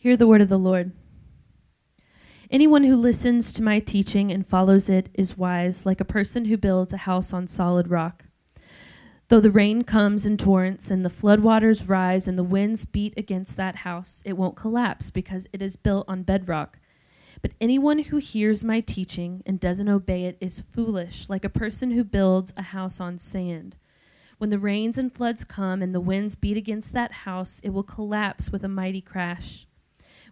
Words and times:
Hear 0.00 0.16
the 0.16 0.26
word 0.26 0.40
of 0.40 0.48
the 0.48 0.58
Lord. 0.58 0.92
Anyone 2.50 2.84
who 2.84 2.96
listens 2.96 3.52
to 3.52 3.62
my 3.62 3.80
teaching 3.80 4.32
and 4.32 4.46
follows 4.46 4.88
it 4.88 5.10
is 5.12 5.36
wise, 5.36 5.84
like 5.84 6.00
a 6.00 6.06
person 6.06 6.46
who 6.46 6.56
builds 6.56 6.94
a 6.94 7.04
house 7.04 7.34
on 7.34 7.46
solid 7.46 7.90
rock. 7.90 8.24
Though 9.28 9.40
the 9.40 9.50
rain 9.50 9.84
comes 9.84 10.24
in 10.24 10.38
torrents 10.38 10.90
and 10.90 11.04
the 11.04 11.10
floodwaters 11.10 11.86
rise 11.86 12.26
and 12.26 12.38
the 12.38 12.42
winds 12.42 12.86
beat 12.86 13.12
against 13.18 13.58
that 13.58 13.76
house, 13.76 14.22
it 14.24 14.38
won't 14.38 14.56
collapse 14.56 15.10
because 15.10 15.46
it 15.52 15.60
is 15.60 15.76
built 15.76 16.06
on 16.08 16.22
bedrock. 16.22 16.78
But 17.42 17.52
anyone 17.60 17.98
who 18.04 18.16
hears 18.16 18.64
my 18.64 18.80
teaching 18.80 19.42
and 19.44 19.60
doesn't 19.60 19.90
obey 19.90 20.24
it 20.24 20.38
is 20.40 20.60
foolish, 20.60 21.28
like 21.28 21.44
a 21.44 21.50
person 21.50 21.90
who 21.90 22.04
builds 22.04 22.54
a 22.56 22.62
house 22.62 23.00
on 23.00 23.18
sand. 23.18 23.76
When 24.38 24.48
the 24.48 24.58
rains 24.58 24.96
and 24.96 25.12
floods 25.12 25.44
come 25.44 25.82
and 25.82 25.94
the 25.94 26.00
winds 26.00 26.36
beat 26.36 26.56
against 26.56 26.94
that 26.94 27.12
house, 27.12 27.60
it 27.62 27.74
will 27.74 27.82
collapse 27.82 28.48
with 28.48 28.64
a 28.64 28.68
mighty 28.68 29.02
crash. 29.02 29.66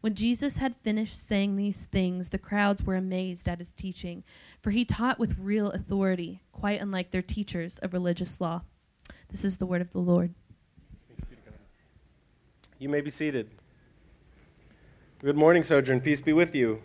When 0.01 0.15
Jesus 0.15 0.59
had 0.59 0.77
finished 0.77 1.21
saying 1.21 1.57
these 1.57 1.87
things, 1.87 2.29
the 2.29 2.39
crowds 2.39 2.83
were 2.85 2.95
amazed 2.95 3.49
at 3.49 3.59
his 3.59 3.73
teaching, 3.73 4.23
for 4.61 4.71
he 4.71 4.85
taught 4.85 5.19
with 5.19 5.39
real 5.39 5.71
authority, 5.71 6.41
quite 6.53 6.81
unlike 6.81 7.11
their 7.11 7.23
teachers 7.23 7.79
of 7.79 7.93
religious 7.93 8.41
law. 8.41 8.63
This 9.29 9.45
is 9.45 9.57
the 9.57 9.67
word 9.67 9.81
of 9.81 9.93
the 9.93 9.99
Lord. 9.99 10.35
You 12.79 12.89
may 12.89 13.01
be 13.01 13.11
seated. 13.11 13.51
Good 15.19 15.37
morning, 15.37 15.65
Sojourn. 15.65 16.01
Peace 16.01 16.21
be 16.21 16.33
with 16.33 16.55
you. 16.55 16.81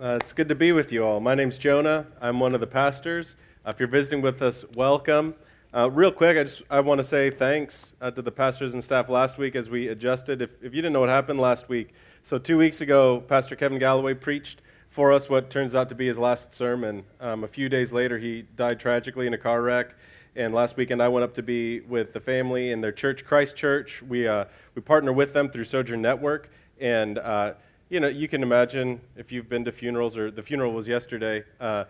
Uh, 0.00 0.16
it's 0.18 0.32
good 0.32 0.48
to 0.48 0.54
be 0.54 0.72
with 0.72 0.90
you 0.90 1.04
all. 1.04 1.20
My 1.20 1.34
name's 1.34 1.58
Jonah. 1.58 2.06
I'm 2.22 2.40
one 2.40 2.54
of 2.54 2.60
the 2.60 2.66
pastors. 2.66 3.36
Uh, 3.66 3.70
if 3.70 3.78
you're 3.78 3.86
visiting 3.86 4.22
with 4.22 4.40
us, 4.40 4.64
welcome. 4.74 5.34
Uh, 5.72 5.88
real 5.88 6.10
quick, 6.10 6.36
I 6.36 6.42
just 6.42 6.62
I 6.68 6.80
want 6.80 6.98
to 6.98 7.04
say 7.04 7.30
thanks 7.30 7.94
uh, 8.00 8.10
to 8.10 8.22
the 8.22 8.32
pastors 8.32 8.74
and 8.74 8.82
staff 8.82 9.08
last 9.08 9.38
week 9.38 9.54
as 9.54 9.70
we 9.70 9.86
adjusted. 9.86 10.42
If, 10.42 10.60
if 10.60 10.74
you 10.74 10.82
didn't 10.82 10.92
know 10.92 10.98
what 10.98 11.10
happened 11.10 11.38
last 11.38 11.68
week, 11.68 11.94
so 12.24 12.38
two 12.38 12.58
weeks 12.58 12.80
ago, 12.80 13.20
Pastor 13.20 13.54
Kevin 13.54 13.78
Galloway 13.78 14.14
preached 14.14 14.62
for 14.88 15.12
us 15.12 15.30
what 15.30 15.48
turns 15.48 15.72
out 15.72 15.88
to 15.90 15.94
be 15.94 16.08
his 16.08 16.18
last 16.18 16.52
sermon. 16.56 17.04
Um, 17.20 17.44
a 17.44 17.46
few 17.46 17.68
days 17.68 17.92
later, 17.92 18.18
he 18.18 18.42
died 18.56 18.80
tragically 18.80 19.28
in 19.28 19.32
a 19.32 19.38
car 19.38 19.62
wreck. 19.62 19.94
And 20.34 20.52
last 20.52 20.76
weekend, 20.76 21.00
I 21.00 21.06
went 21.06 21.22
up 21.22 21.34
to 21.34 21.42
be 21.42 21.78
with 21.78 22.14
the 22.14 22.20
family 22.20 22.72
in 22.72 22.80
their 22.80 22.90
church, 22.90 23.24
Christ 23.24 23.54
Church. 23.54 24.02
We, 24.02 24.26
uh, 24.26 24.46
we 24.74 24.82
partner 24.82 25.12
with 25.12 25.34
them 25.34 25.50
through 25.50 25.64
Sojourn 25.64 26.02
Network. 26.02 26.50
And 26.80 27.16
uh, 27.16 27.54
you 27.90 27.98
know, 27.98 28.08
you 28.08 28.28
can 28.28 28.42
imagine 28.42 29.00
if 29.16 29.32
you've 29.32 29.48
been 29.48 29.64
to 29.64 29.72
funerals, 29.72 30.16
or 30.16 30.30
the 30.30 30.42
funeral 30.42 30.72
was 30.72 30.86
yesterday, 30.88 31.44
uh, 31.60 31.84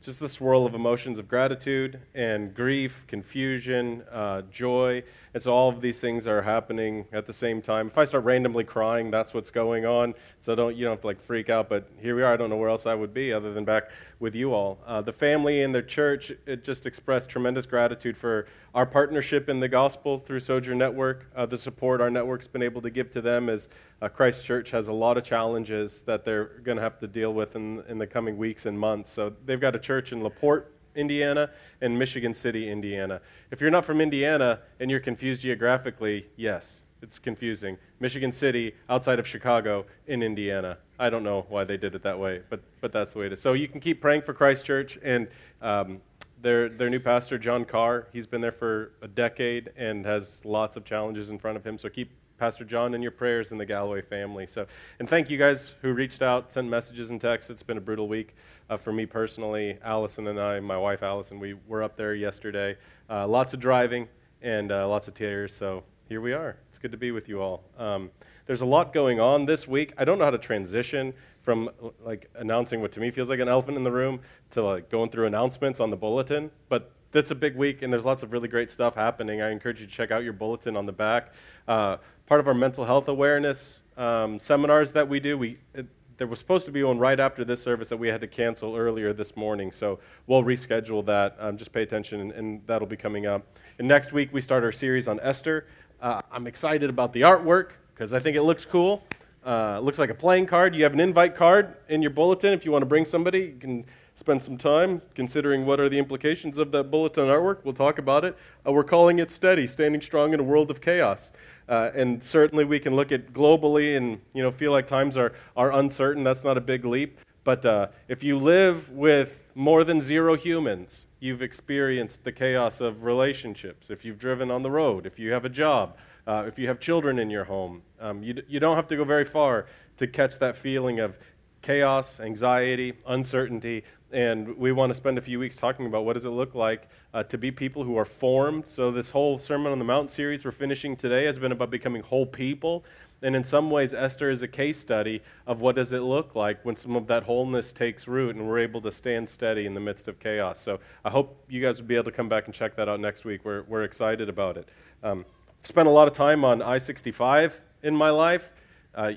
just 0.00 0.20
the 0.20 0.28
swirl 0.28 0.66
of 0.66 0.74
emotions 0.74 1.18
of 1.18 1.26
gratitude 1.26 2.00
and 2.14 2.54
grief, 2.54 3.04
confusion, 3.08 4.04
uh, 4.12 4.42
joy. 4.42 5.02
And 5.34 5.42
so 5.42 5.52
all 5.52 5.68
of 5.68 5.80
these 5.80 5.98
things 5.98 6.26
are 6.26 6.42
happening 6.42 7.06
at 7.12 7.26
the 7.26 7.32
same 7.32 7.60
time. 7.60 7.88
If 7.88 7.98
I 7.98 8.04
start 8.04 8.24
randomly 8.24 8.64
crying, 8.64 9.10
that's 9.10 9.34
what's 9.34 9.50
going 9.50 9.84
on. 9.84 10.14
So 10.38 10.54
don't 10.54 10.76
you 10.76 10.84
don't 10.84 10.92
have 10.92 11.00
to 11.00 11.06
like 11.06 11.20
freak 11.20 11.50
out. 11.50 11.68
But 11.68 11.88
here 12.00 12.14
we 12.14 12.22
are. 12.22 12.32
I 12.32 12.36
don't 12.36 12.50
know 12.50 12.56
where 12.56 12.68
else 12.68 12.86
I 12.86 12.94
would 12.94 13.12
be 13.12 13.32
other 13.32 13.52
than 13.52 13.64
back 13.64 13.90
with 14.20 14.34
you 14.34 14.54
all. 14.54 14.78
Uh, 14.86 15.00
the 15.00 15.12
family 15.12 15.62
and 15.62 15.74
their 15.74 15.82
church 15.82 16.32
it 16.46 16.62
just 16.62 16.86
expressed 16.86 17.28
tremendous 17.28 17.66
gratitude 17.66 18.16
for 18.16 18.46
our 18.76 18.84
partnership 18.84 19.48
in 19.48 19.60
the 19.60 19.68
gospel 19.68 20.18
through 20.18 20.38
Sojourn 20.38 20.76
Network. 20.76 21.30
Uh, 21.34 21.46
the 21.46 21.56
support 21.56 22.02
our 22.02 22.10
network's 22.10 22.46
been 22.46 22.62
able 22.62 22.82
to 22.82 22.90
give 22.90 23.10
to 23.12 23.22
them 23.22 23.48
as 23.48 23.70
uh, 24.02 24.08
Christ 24.10 24.44
Church 24.44 24.70
has 24.70 24.86
a 24.86 24.92
lot 24.92 25.16
of 25.16 25.24
challenges 25.24 26.02
that 26.02 26.26
they're 26.26 26.44
going 26.62 26.76
to 26.76 26.82
have 26.82 26.98
to 26.98 27.06
deal 27.06 27.32
with 27.32 27.56
in, 27.56 27.82
in 27.88 27.96
the 27.96 28.06
coming 28.06 28.36
weeks 28.36 28.66
and 28.66 28.78
months. 28.78 29.10
So 29.10 29.32
they've 29.46 29.58
got 29.58 29.74
a 29.74 29.78
church 29.78 30.12
in 30.12 30.22
LaPorte, 30.22 30.70
Indiana, 30.94 31.48
and 31.80 31.98
Michigan 31.98 32.34
City, 32.34 32.70
Indiana. 32.70 33.22
If 33.50 33.62
you're 33.62 33.70
not 33.70 33.86
from 33.86 33.98
Indiana 33.98 34.60
and 34.78 34.90
you're 34.90 35.00
confused 35.00 35.40
geographically, 35.40 36.26
yes, 36.36 36.82
it's 37.00 37.18
confusing. 37.18 37.78
Michigan 37.98 38.30
City, 38.30 38.74
outside 38.90 39.18
of 39.18 39.26
Chicago, 39.26 39.86
in 40.06 40.22
Indiana. 40.22 40.76
I 40.98 41.08
don't 41.08 41.22
know 41.22 41.46
why 41.48 41.64
they 41.64 41.78
did 41.78 41.94
it 41.94 42.02
that 42.02 42.18
way, 42.18 42.42
but, 42.50 42.60
but 42.82 42.92
that's 42.92 43.14
the 43.14 43.20
way 43.20 43.26
it 43.26 43.32
is. 43.32 43.40
So 43.40 43.54
you 43.54 43.68
can 43.68 43.80
keep 43.80 44.02
praying 44.02 44.20
for 44.20 44.34
Christ 44.34 44.66
Church 44.66 44.98
and 45.02 45.28
um, 45.62 46.02
their, 46.46 46.68
their 46.68 46.88
new 46.88 47.00
pastor, 47.00 47.38
John 47.38 47.64
Carr. 47.64 48.06
He's 48.12 48.28
been 48.28 48.40
there 48.40 48.52
for 48.52 48.92
a 49.02 49.08
decade 49.08 49.72
and 49.76 50.06
has 50.06 50.44
lots 50.44 50.76
of 50.76 50.84
challenges 50.84 51.28
in 51.28 51.40
front 51.40 51.56
of 51.56 51.66
him. 51.66 51.76
So 51.76 51.88
keep 51.88 52.12
Pastor 52.38 52.64
John 52.64 52.94
in 52.94 53.02
your 53.02 53.10
prayers 53.10 53.50
and 53.50 53.60
the 53.60 53.66
Galloway 53.66 54.00
family. 54.00 54.46
So, 54.46 54.68
and 55.00 55.08
thank 55.08 55.28
you 55.28 55.38
guys 55.38 55.74
who 55.82 55.92
reached 55.92 56.22
out, 56.22 56.52
sent 56.52 56.68
messages 56.68 57.10
and 57.10 57.20
texts. 57.20 57.50
It's 57.50 57.64
been 57.64 57.78
a 57.78 57.80
brutal 57.80 58.06
week 58.06 58.36
uh, 58.70 58.76
for 58.76 58.92
me 58.92 59.06
personally. 59.06 59.78
Allison 59.82 60.28
and 60.28 60.38
I, 60.38 60.60
my 60.60 60.78
wife 60.78 61.02
Allison, 61.02 61.40
we 61.40 61.54
were 61.66 61.82
up 61.82 61.96
there 61.96 62.14
yesterday. 62.14 62.76
Uh, 63.10 63.26
lots 63.26 63.52
of 63.52 63.58
driving 63.58 64.06
and 64.40 64.70
uh, 64.70 64.88
lots 64.88 65.08
of 65.08 65.14
tears. 65.14 65.52
So 65.52 65.82
here 66.08 66.20
we 66.20 66.32
are. 66.32 66.58
It's 66.68 66.78
good 66.78 66.92
to 66.92 66.98
be 66.98 67.10
with 67.10 67.28
you 67.28 67.42
all. 67.42 67.64
Um, 67.76 68.12
there's 68.46 68.60
a 68.60 68.66
lot 68.66 68.92
going 68.94 69.18
on 69.18 69.46
this 69.46 69.66
week. 69.66 69.92
I 69.98 70.04
don't 70.04 70.18
know 70.18 70.26
how 70.26 70.30
to 70.30 70.38
transition 70.38 71.14
from 71.46 71.70
like 72.04 72.28
announcing 72.34 72.80
what 72.80 72.90
to 72.90 72.98
me 72.98 73.08
feels 73.08 73.30
like 73.30 73.38
an 73.38 73.48
elephant 73.48 73.76
in 73.76 73.84
the 73.84 73.92
room 73.92 74.18
to 74.50 74.62
like 74.64 74.90
going 74.90 75.08
through 75.08 75.26
announcements 75.26 75.78
on 75.78 75.90
the 75.90 75.96
bulletin, 75.96 76.50
but 76.68 76.90
that's 77.12 77.30
a 77.30 77.36
big 77.36 77.54
week 77.54 77.82
and 77.82 77.92
there's 77.92 78.04
lots 78.04 78.24
of 78.24 78.32
really 78.32 78.48
great 78.48 78.68
stuff 78.68 78.96
happening. 78.96 79.40
I 79.40 79.50
encourage 79.50 79.80
you 79.80 79.86
to 79.86 79.92
check 79.92 80.10
out 80.10 80.24
your 80.24 80.32
bulletin 80.32 80.76
on 80.76 80.86
the 80.86 80.92
back. 80.92 81.32
Uh, 81.68 81.98
part 82.26 82.40
of 82.40 82.48
our 82.48 82.52
mental 82.52 82.84
health 82.84 83.06
awareness 83.06 83.80
um, 83.96 84.40
seminars 84.40 84.90
that 84.90 85.08
we 85.08 85.20
do, 85.20 85.38
we 85.38 85.58
it, 85.72 85.86
there 86.16 86.26
was 86.26 86.40
supposed 86.40 86.66
to 86.66 86.72
be 86.72 86.82
one 86.82 86.98
right 86.98 87.20
after 87.20 87.44
this 87.44 87.62
service 87.62 87.90
that 87.90 87.98
we 87.98 88.08
had 88.08 88.20
to 88.22 88.26
cancel 88.26 88.74
earlier 88.74 89.12
this 89.12 89.36
morning, 89.36 89.70
so 89.70 90.00
we'll 90.26 90.42
reschedule 90.42 91.04
that. 91.04 91.36
Um, 91.38 91.56
just 91.56 91.72
pay 91.72 91.82
attention, 91.82 92.20
and, 92.20 92.32
and, 92.32 92.66
that'll 92.66 92.88
be 92.88 92.96
coming 92.96 93.26
up. 93.26 93.46
And 93.78 93.86
next 93.86 94.12
week 94.12 94.30
we 94.32 94.40
start 94.40 94.64
our 94.64 94.72
series 94.72 95.06
on 95.06 95.20
Esther. 95.20 95.66
Uh, 96.00 96.22
I'm 96.32 96.46
excited 96.46 96.88
about 96.88 97.12
the 97.12 97.20
artwork 97.20 97.72
because 97.92 98.14
I 98.14 98.18
think 98.18 98.34
it 98.34 98.42
looks 98.42 98.64
cool. 98.64 99.04
Uh, 99.46 99.78
looks 99.78 99.96
like 99.96 100.10
a 100.10 100.14
playing 100.14 100.44
card. 100.44 100.74
You 100.74 100.82
have 100.82 100.92
an 100.92 100.98
invite 100.98 101.36
card 101.36 101.78
in 101.88 102.02
your 102.02 102.10
bulletin. 102.10 102.52
If 102.52 102.64
you 102.64 102.72
want 102.72 102.82
to 102.82 102.86
bring 102.86 103.04
somebody, 103.04 103.38
you 103.38 103.56
can 103.60 103.84
spend 104.12 104.42
some 104.42 104.58
time 104.58 105.02
considering 105.14 105.64
what 105.64 105.78
are 105.78 105.88
the 105.88 105.98
implications 105.98 106.58
of 106.58 106.72
that 106.72 106.90
bulletin 106.90 107.26
artwork. 107.26 107.58
We'll 107.62 107.72
talk 107.72 107.96
about 107.96 108.24
it. 108.24 108.36
Uh, 108.66 108.72
we're 108.72 108.82
calling 108.82 109.20
it 109.20 109.30
Steady, 109.30 109.68
Standing 109.68 110.00
Strong 110.00 110.34
in 110.34 110.40
a 110.40 110.42
World 110.42 110.68
of 110.68 110.80
Chaos. 110.80 111.30
Uh, 111.68 111.90
and 111.94 112.24
certainly 112.24 112.64
we 112.64 112.80
can 112.80 112.96
look 112.96 113.12
at 113.12 113.32
globally 113.32 113.96
and 113.96 114.20
you 114.34 114.42
know 114.42 114.50
feel 114.50 114.72
like 114.72 114.84
times 114.84 115.16
are, 115.16 115.32
are 115.56 115.72
uncertain. 115.72 116.24
That's 116.24 116.42
not 116.42 116.58
a 116.58 116.60
big 116.60 116.84
leap. 116.84 117.20
But 117.44 117.64
uh, 117.64 117.88
if 118.08 118.24
you 118.24 118.36
live 118.38 118.90
with 118.90 119.48
more 119.54 119.84
than 119.84 120.00
zero 120.00 120.34
humans, 120.34 121.06
you've 121.20 121.40
experienced 121.40 122.24
the 122.24 122.32
chaos 122.32 122.80
of 122.80 123.04
relationships. 123.04 123.90
If 123.90 124.04
you've 124.04 124.18
driven 124.18 124.50
on 124.50 124.62
the 124.62 124.72
road, 124.72 125.06
if 125.06 125.20
you 125.20 125.30
have 125.30 125.44
a 125.44 125.48
job, 125.48 125.96
uh, 126.26 126.44
if 126.46 126.58
you 126.58 126.66
have 126.68 126.80
children 126.80 127.18
in 127.18 127.30
your 127.30 127.44
home, 127.44 127.82
um, 128.00 128.22
you, 128.22 128.34
d- 128.34 128.42
you 128.48 128.60
don't 128.60 128.76
have 128.76 128.88
to 128.88 128.96
go 128.96 129.04
very 129.04 129.24
far 129.24 129.66
to 129.96 130.06
catch 130.06 130.38
that 130.38 130.56
feeling 130.56 131.00
of 131.00 131.18
chaos, 131.62 132.20
anxiety, 132.20 132.94
uncertainty. 133.06 133.82
And 134.12 134.56
we 134.56 134.70
want 134.70 134.90
to 134.90 134.94
spend 134.94 135.18
a 135.18 135.20
few 135.20 135.38
weeks 135.38 135.56
talking 135.56 135.86
about 135.86 136.04
what 136.04 136.12
does 136.12 136.24
it 136.24 136.30
look 136.30 136.54
like 136.54 136.88
uh, 137.12 137.24
to 137.24 137.36
be 137.36 137.50
people 137.50 137.82
who 137.84 137.96
are 137.96 138.04
formed. 138.04 138.68
So 138.68 138.90
this 138.90 139.10
whole 139.10 139.38
Sermon 139.38 139.72
on 139.72 139.78
the 139.78 139.84
Mount 139.84 140.10
series 140.10 140.44
we're 140.44 140.52
finishing 140.52 140.94
today 140.96 141.24
has 141.24 141.38
been 141.38 141.52
about 141.52 141.70
becoming 141.70 142.02
whole 142.02 142.26
people. 142.26 142.84
And 143.22 143.34
in 143.34 143.42
some 143.42 143.70
ways, 143.70 143.94
Esther 143.94 144.30
is 144.30 144.42
a 144.42 144.48
case 144.48 144.78
study 144.78 145.22
of 145.46 145.60
what 145.60 145.74
does 145.74 145.90
it 145.90 146.00
look 146.00 146.34
like 146.34 146.64
when 146.64 146.76
some 146.76 146.94
of 146.94 147.06
that 147.06 147.24
wholeness 147.24 147.72
takes 147.72 148.06
root 148.06 148.36
and 148.36 148.46
we're 148.46 148.58
able 148.58 148.80
to 148.82 148.92
stand 148.92 149.28
steady 149.28 149.66
in 149.66 149.74
the 149.74 149.80
midst 149.80 150.06
of 150.06 150.20
chaos. 150.20 150.60
So 150.60 150.78
I 151.04 151.10
hope 151.10 151.44
you 151.48 151.60
guys 151.60 151.80
will 151.80 151.88
be 151.88 151.96
able 151.96 152.04
to 152.04 152.12
come 152.12 152.28
back 152.28 152.44
and 152.44 152.54
check 152.54 152.76
that 152.76 152.88
out 152.88 153.00
next 153.00 153.24
week. 153.24 153.44
We're, 153.44 153.62
we're 153.62 153.84
excited 153.84 154.28
about 154.28 154.56
it. 154.58 154.68
Um, 155.02 155.24
spent 155.66 155.88
a 155.88 155.90
lot 155.90 156.06
of 156.06 156.14
time 156.14 156.44
on 156.44 156.62
I-65 156.62 157.60
in 157.82 157.96
my 157.96 158.10
life. 158.10 158.52
Uh, 158.94 159.12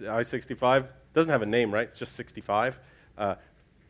I-65 0.00 0.88
doesn't 1.12 1.30
have 1.30 1.42
a 1.42 1.46
name, 1.46 1.72
right? 1.72 1.88
It's 1.88 1.98
just 1.98 2.14
65. 2.14 2.80
Uh, 3.18 3.34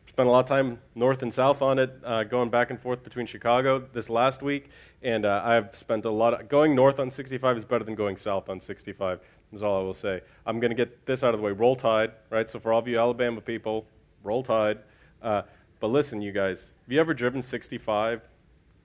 spent 0.07 0.27
a 0.27 0.31
lot 0.31 0.41
of 0.41 0.45
time 0.45 0.81
north 0.93 1.23
and 1.23 1.33
south 1.33 1.61
on 1.61 1.79
it, 1.79 1.97
uh, 2.03 2.25
going 2.25 2.49
back 2.49 2.69
and 2.69 2.79
forth 2.79 3.01
between 3.01 3.25
Chicago 3.25 3.87
this 3.93 4.09
last 4.09 4.41
week. 4.41 4.69
And 5.01 5.25
uh, 5.25 5.41
I've 5.43 5.73
spent 5.73 6.03
a 6.03 6.11
lot 6.11 6.33
of, 6.33 6.49
going 6.49 6.75
north 6.75 6.99
on 6.99 7.09
65 7.09 7.57
is 7.57 7.65
better 7.65 7.85
than 7.85 7.95
going 7.95 8.17
south 8.17 8.49
on 8.49 8.59
65, 8.59 9.21
is 9.53 9.63
all 9.63 9.79
I 9.79 9.83
will 9.83 9.93
say. 9.93 10.21
I'm 10.45 10.59
going 10.59 10.71
to 10.71 10.75
get 10.75 11.05
this 11.05 11.23
out 11.23 11.33
of 11.33 11.39
the 11.39 11.45
way. 11.45 11.53
Roll 11.53 11.77
Tide, 11.77 12.11
right? 12.29 12.49
So 12.49 12.59
for 12.59 12.73
all 12.73 12.79
of 12.79 12.87
you 12.89 12.99
Alabama 12.99 13.39
people, 13.39 13.85
roll 14.21 14.43
Tide. 14.43 14.79
Uh, 15.21 15.43
but 15.79 15.87
listen, 15.87 16.21
you 16.21 16.33
guys, 16.33 16.73
have 16.83 16.91
you 16.91 16.99
ever 16.99 17.13
driven 17.13 17.41
65 17.41 18.27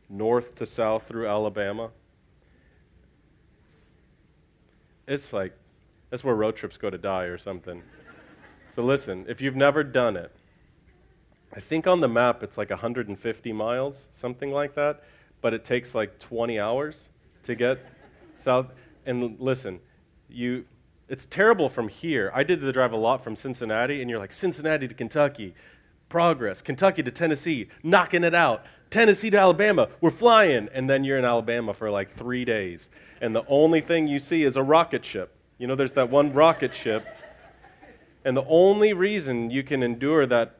north 0.09 0.55
to 0.55 0.65
south 0.65 1.09
through 1.09 1.27
Alabama? 1.27 1.91
It's 5.07 5.33
like, 5.33 5.53
that's 6.11 6.25
where 6.25 6.35
road 6.35 6.57
trips 6.57 6.77
go 6.77 6.91
to 6.91 6.99
die 6.99 7.25
or 7.25 7.39
something. 7.39 7.83
So 8.71 8.83
listen, 8.83 9.25
if 9.29 9.41
you've 9.41 9.57
never 9.57 9.85
done 9.85 10.17
it, 10.17 10.33
I 11.55 11.61
think 11.61 11.87
on 11.87 12.01
the 12.01 12.09
map 12.09 12.43
it's 12.43 12.59
like 12.59 12.71
150 12.71 13.53
miles, 13.53 14.09
something 14.13 14.53
like 14.53 14.75
that, 14.75 15.03
but 15.41 15.55
it 15.55 15.65
takes 15.65 15.95
like 15.95 16.19
20 16.19 16.59
hours 16.59 17.09
to 17.45 17.55
get 17.55 17.79
south. 18.35 18.73
And 19.05 19.41
listen, 19.41 19.81
you, 20.29 20.67
it's 21.09 21.25
terrible 21.25 21.69
from 21.69 21.89
here. 21.89 22.31
I 22.35 22.43
did 22.43 22.61
the 22.61 22.73
drive 22.73 22.93
a 22.93 22.97
lot 22.97 23.23
from 23.23 23.37
Cincinnati, 23.37 24.01
and 24.01 24.11
you're 24.11 24.19
like, 24.19 24.33
Cincinnati 24.33 24.89
to 24.89 24.95
Kentucky, 24.95 25.55
progress. 26.09 26.61
Kentucky 26.61 27.03
to 27.03 27.11
Tennessee, 27.11 27.69
knocking 27.83 28.25
it 28.25 28.35
out. 28.35 28.65
Tennessee 28.91 29.31
to 29.31 29.39
Alabama, 29.39 29.89
we're 30.01 30.11
flying. 30.11 30.69
And 30.73 30.89
then 30.89 31.05
you're 31.05 31.19
in 31.19 31.25
Alabama 31.25 31.75
for 31.75 31.91
like 31.91 32.11
three 32.11 32.45
days. 32.45 32.91
And 33.21 33.35
the 33.35 33.45
only 33.49 33.81
thing 33.81 34.07
you 34.07 34.19
see 34.19 34.43
is 34.43 34.57
a 34.57 34.63
rocket 34.63 35.05
ship 35.05 35.35
You 35.59 35.67
know, 35.67 35.75
there's 35.75 35.95
that 35.95 36.11
one 36.11 36.33
rocket 36.33 36.75
ship. 36.75 37.07
And 38.25 38.37
the 38.37 38.45
only 38.49 38.93
reason 38.93 39.51
you 39.51 39.63
can 39.63 39.83
endure 39.83 40.27
that 40.27 40.57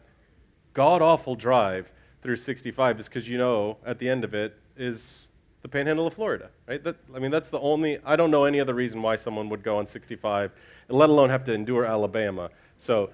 god 0.73 1.03
awful 1.03 1.35
drive 1.35 1.93
through 2.23 2.37
65 2.37 3.01
is 3.01 3.09
because 3.09 3.29
you 3.29 3.39
know 3.39 3.79
at 3.85 3.99
the 3.99 4.09
end 4.09 4.25
of 4.25 4.35
it 4.35 4.59
is 4.77 5.29
the 5.63 5.69
panhandle 5.69 6.07
of 6.07 6.15
Florida, 6.15 6.51
right? 6.69 6.85
That, 6.85 6.97
I 7.13 7.19
mean, 7.19 7.33
that's 7.33 7.51
the 7.51 7.59
only, 7.59 7.99
I 8.05 8.15
don't 8.15 8.31
know 8.31 8.45
any 8.45 8.61
other 8.61 8.73
reason 8.73 9.03
why 9.03 9.17
someone 9.17 9.49
would 9.49 9.65
go 9.65 9.79
on 9.79 9.89
65, 9.89 10.53
let 10.89 11.11
alone 11.11 11.29
have 11.31 11.43
to 11.45 11.53
endure 11.53 11.85
Alabama. 11.85 12.51
So, 12.79 13.11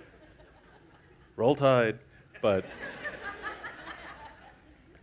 roll 1.37 1.55
tide, 1.55 1.99
but 2.43 2.67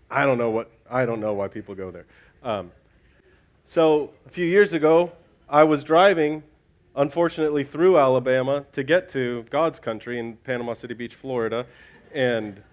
I 0.09 0.25
don't 0.25 0.38
know 0.38 0.50
what, 0.50 0.71
I 0.89 1.06
don't 1.06 1.19
know 1.19 1.33
why 1.33 1.47
people 1.47 1.75
go 1.75 1.91
there. 1.91 2.06
Um, 2.44 2.71
so, 3.65 4.11
a 4.25 4.29
few 4.29 4.45
years 4.45 4.73
ago, 4.73 5.11
I 5.47 5.63
was 5.63 5.83
driving, 5.83 6.44
unfortunately, 6.95 7.63
through 7.63 8.00
Alabama 8.00 8.65
to 8.71 8.83
get 8.83 9.09
to 9.09 9.45
God's 9.50 9.79
country 9.79 10.17
in 10.17 10.38
Panama 10.38 10.73
City 10.73 10.94
Beach, 10.94 11.13
Florida, 11.13 11.65
and 12.13 12.63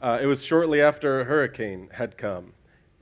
uh, 0.00 0.18
it 0.22 0.26
was 0.26 0.44
shortly 0.44 0.80
after 0.80 1.20
a 1.20 1.24
hurricane 1.24 1.88
had 1.92 2.16
come 2.16 2.52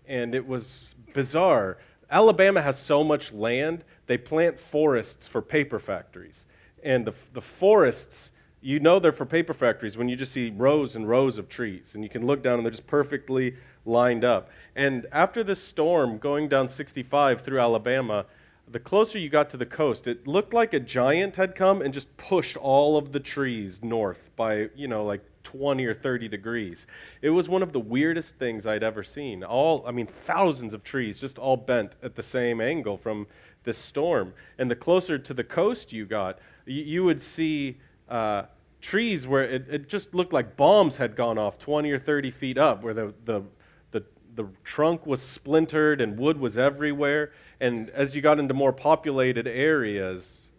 and 0.06 0.34
it 0.34 0.46
was 0.46 0.94
bizarre. 1.14 1.78
Alabama 2.10 2.62
has 2.62 2.78
so 2.78 3.02
much 3.02 3.32
land, 3.32 3.84
they 4.06 4.16
plant 4.16 4.58
forests 4.58 5.26
for 5.26 5.42
paper 5.42 5.78
factories. 5.78 6.46
And 6.82 7.06
the, 7.06 7.14
the 7.32 7.40
forests, 7.40 8.30
you 8.60 8.78
know 8.78 8.98
they're 8.98 9.12
for 9.12 9.26
paper 9.26 9.54
factories 9.54 9.96
when 9.96 10.08
you 10.08 10.16
just 10.16 10.32
see 10.32 10.50
rows 10.50 10.94
and 10.94 11.08
rows 11.08 11.38
of 11.38 11.48
trees. 11.48 11.94
And 11.94 12.04
you 12.04 12.10
can 12.10 12.24
look 12.24 12.42
down 12.42 12.54
and 12.54 12.64
they're 12.64 12.70
just 12.70 12.86
perfectly 12.86 13.56
lined 13.86 14.24
up. 14.24 14.50
And 14.74 15.06
after 15.12 15.42
this 15.42 15.62
storm 15.62 16.18
going 16.18 16.48
down 16.48 16.68
65 16.68 17.40
through 17.40 17.60
Alabama, 17.60 18.26
the 18.68 18.80
closer 18.80 19.18
you 19.18 19.28
got 19.28 19.48
to 19.50 19.56
the 19.56 19.66
coast, 19.66 20.06
it 20.06 20.26
looked 20.26 20.52
like 20.52 20.74
a 20.74 20.80
giant 20.80 21.36
had 21.36 21.54
come 21.54 21.80
and 21.80 21.94
just 21.94 22.16
pushed 22.16 22.56
all 22.56 22.96
of 22.96 23.12
the 23.12 23.20
trees 23.20 23.82
north 23.82 24.30
by, 24.34 24.70
you 24.74 24.88
know, 24.88 25.04
like 25.04 25.22
20 25.44 25.84
or 25.84 25.94
30 25.94 26.26
degrees. 26.28 26.86
It 27.22 27.30
was 27.30 27.48
one 27.48 27.62
of 27.62 27.72
the 27.72 27.78
weirdest 27.78 28.36
things 28.36 28.66
I'd 28.66 28.82
ever 28.82 29.04
seen. 29.04 29.44
All, 29.44 29.84
I 29.86 29.92
mean, 29.92 30.06
thousands 30.06 30.74
of 30.74 30.82
trees 30.82 31.20
just 31.20 31.38
all 31.38 31.56
bent 31.56 31.94
at 32.02 32.16
the 32.16 32.22
same 32.22 32.60
angle 32.60 32.96
from 32.96 33.28
this 33.62 33.78
storm. 33.78 34.34
And 34.58 34.68
the 34.68 34.76
closer 34.76 35.16
to 35.18 35.32
the 35.32 35.44
coast 35.44 35.92
you 35.92 36.04
got, 36.04 36.40
you, 36.64 36.82
you 36.82 37.04
would 37.04 37.22
see 37.22 37.78
uh, 38.08 38.44
trees 38.80 39.26
where 39.26 39.44
it, 39.44 39.66
it 39.70 39.88
just 39.88 40.12
looked 40.12 40.32
like 40.32 40.56
bombs 40.56 40.96
had 40.96 41.14
gone 41.14 41.38
off 41.38 41.58
20 41.58 41.88
or 41.90 41.98
30 41.98 42.32
feet 42.32 42.58
up, 42.58 42.82
where 42.82 42.94
the, 42.94 43.14
the, 43.24 43.42
the, 44.36 44.46
trunk 44.62 45.06
was 45.06 45.20
splintered 45.20 46.00
and 46.00 46.18
wood 46.18 46.38
was 46.38 46.56
everywhere. 46.56 47.32
And 47.60 47.90
as 47.90 48.14
you 48.14 48.22
got 48.22 48.38
into 48.38 48.54
more 48.54 48.72
populated 48.72 49.48
areas, 49.48 50.50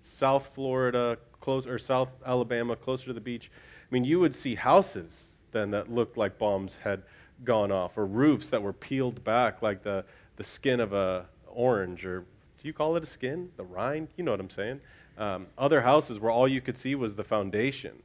South 0.00 0.46
Florida, 0.46 1.18
close, 1.40 1.66
or 1.66 1.78
South 1.78 2.12
Alabama, 2.26 2.74
closer 2.74 3.06
to 3.06 3.12
the 3.12 3.20
beach, 3.20 3.50
I 3.54 3.94
mean, 3.94 4.04
you 4.04 4.18
would 4.20 4.34
see 4.34 4.56
houses 4.56 5.34
then 5.52 5.70
that 5.70 5.90
looked 5.90 6.16
like 6.16 6.38
bombs 6.38 6.78
had 6.84 7.02
gone 7.44 7.72
off, 7.72 7.96
or 7.96 8.06
roofs 8.06 8.48
that 8.50 8.62
were 8.62 8.72
peeled 8.72 9.24
back 9.24 9.62
like 9.62 9.82
the, 9.82 10.04
the 10.36 10.44
skin 10.44 10.80
of 10.80 10.92
a 10.92 11.26
orange, 11.46 12.04
or 12.04 12.20
do 12.20 12.68
you 12.68 12.72
call 12.72 12.96
it 12.96 13.02
a 13.02 13.06
skin? 13.06 13.50
The 13.56 13.64
rind? 13.64 14.08
You 14.16 14.24
know 14.24 14.32
what 14.32 14.40
I'm 14.40 14.50
saying. 14.50 14.80
Um, 15.16 15.46
other 15.58 15.82
houses 15.82 16.20
where 16.20 16.30
all 16.30 16.46
you 16.46 16.60
could 16.60 16.76
see 16.76 16.94
was 16.94 17.16
the 17.16 17.24
foundation. 17.24 18.02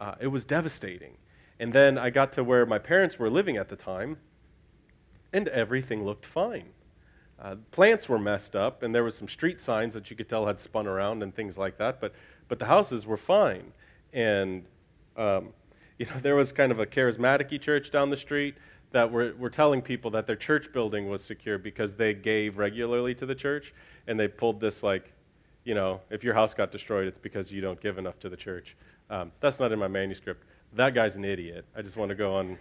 Uh, 0.00 0.14
it 0.20 0.28
was 0.28 0.44
devastating. 0.44 1.16
And 1.58 1.72
then 1.72 1.98
I 1.98 2.10
got 2.10 2.32
to 2.32 2.44
where 2.44 2.66
my 2.66 2.78
parents 2.78 3.18
were 3.18 3.30
living 3.30 3.56
at 3.56 3.68
the 3.68 3.76
time, 3.76 4.18
and 5.32 5.48
everything 5.48 6.04
looked 6.04 6.26
fine. 6.26 6.70
Uh, 7.38 7.56
plants 7.70 8.08
were 8.08 8.18
messed 8.18 8.56
up, 8.56 8.82
and 8.82 8.94
there 8.94 9.04
was 9.04 9.16
some 9.16 9.28
street 9.28 9.60
signs 9.60 9.94
that 9.94 10.10
you 10.10 10.16
could 10.16 10.28
tell 10.28 10.46
had 10.46 10.58
spun 10.58 10.86
around 10.86 11.22
and 11.22 11.34
things 11.34 11.58
like 11.58 11.76
that, 11.76 12.00
but, 12.00 12.14
but 12.48 12.58
the 12.58 12.64
houses 12.64 13.06
were 13.06 13.16
fine. 13.16 13.72
And 14.12 14.64
um, 15.16 15.50
you 15.98 16.06
know, 16.06 16.16
there 16.18 16.34
was 16.34 16.52
kind 16.52 16.72
of 16.72 16.78
a 16.78 16.86
charismatic 16.86 17.60
church 17.60 17.90
down 17.90 18.10
the 18.10 18.16
street 18.16 18.54
that 18.92 19.10
were, 19.10 19.34
were 19.38 19.50
telling 19.50 19.82
people 19.82 20.10
that 20.12 20.26
their 20.26 20.36
church 20.36 20.72
building 20.72 21.08
was 21.08 21.22
secure 21.22 21.58
because 21.58 21.96
they 21.96 22.14
gave 22.14 22.56
regularly 22.56 23.14
to 23.14 23.26
the 23.26 23.34
church, 23.34 23.74
and 24.06 24.18
they 24.18 24.28
pulled 24.28 24.60
this 24.60 24.82
like, 24.82 25.12
you 25.64 25.74
know, 25.74 26.00
if 26.10 26.22
your 26.22 26.34
house 26.34 26.54
got 26.54 26.70
destroyed, 26.70 27.08
it's 27.08 27.18
because 27.18 27.50
you 27.50 27.60
don't 27.60 27.80
give 27.80 27.98
enough 27.98 28.18
to 28.20 28.28
the 28.28 28.36
church. 28.36 28.76
Um, 29.10 29.32
that's 29.40 29.58
not 29.58 29.72
in 29.72 29.78
my 29.78 29.88
manuscript. 29.88 30.44
That 30.72 30.94
guy's 30.94 31.16
an 31.16 31.24
idiot. 31.24 31.64
I 31.76 31.82
just 31.82 31.96
want 31.96 32.10
to 32.10 32.14
go 32.14 32.34
on 32.36 32.58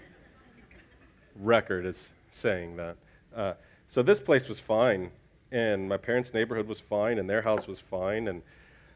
record 1.35 1.85
as 1.85 2.11
saying 2.35 2.75
that. 2.77 2.97
Uh, 3.35 3.53
so 3.87 4.01
this 4.01 4.19
place 4.19 4.47
was 4.47 4.59
fine, 4.59 5.11
and 5.51 5.87
my 5.87 5.97
parents' 5.97 6.33
neighborhood 6.33 6.67
was 6.67 6.79
fine, 6.79 7.17
and 7.17 7.29
their 7.29 7.43
house 7.43 7.67
was 7.67 7.79
fine, 7.79 8.27
and 8.27 8.41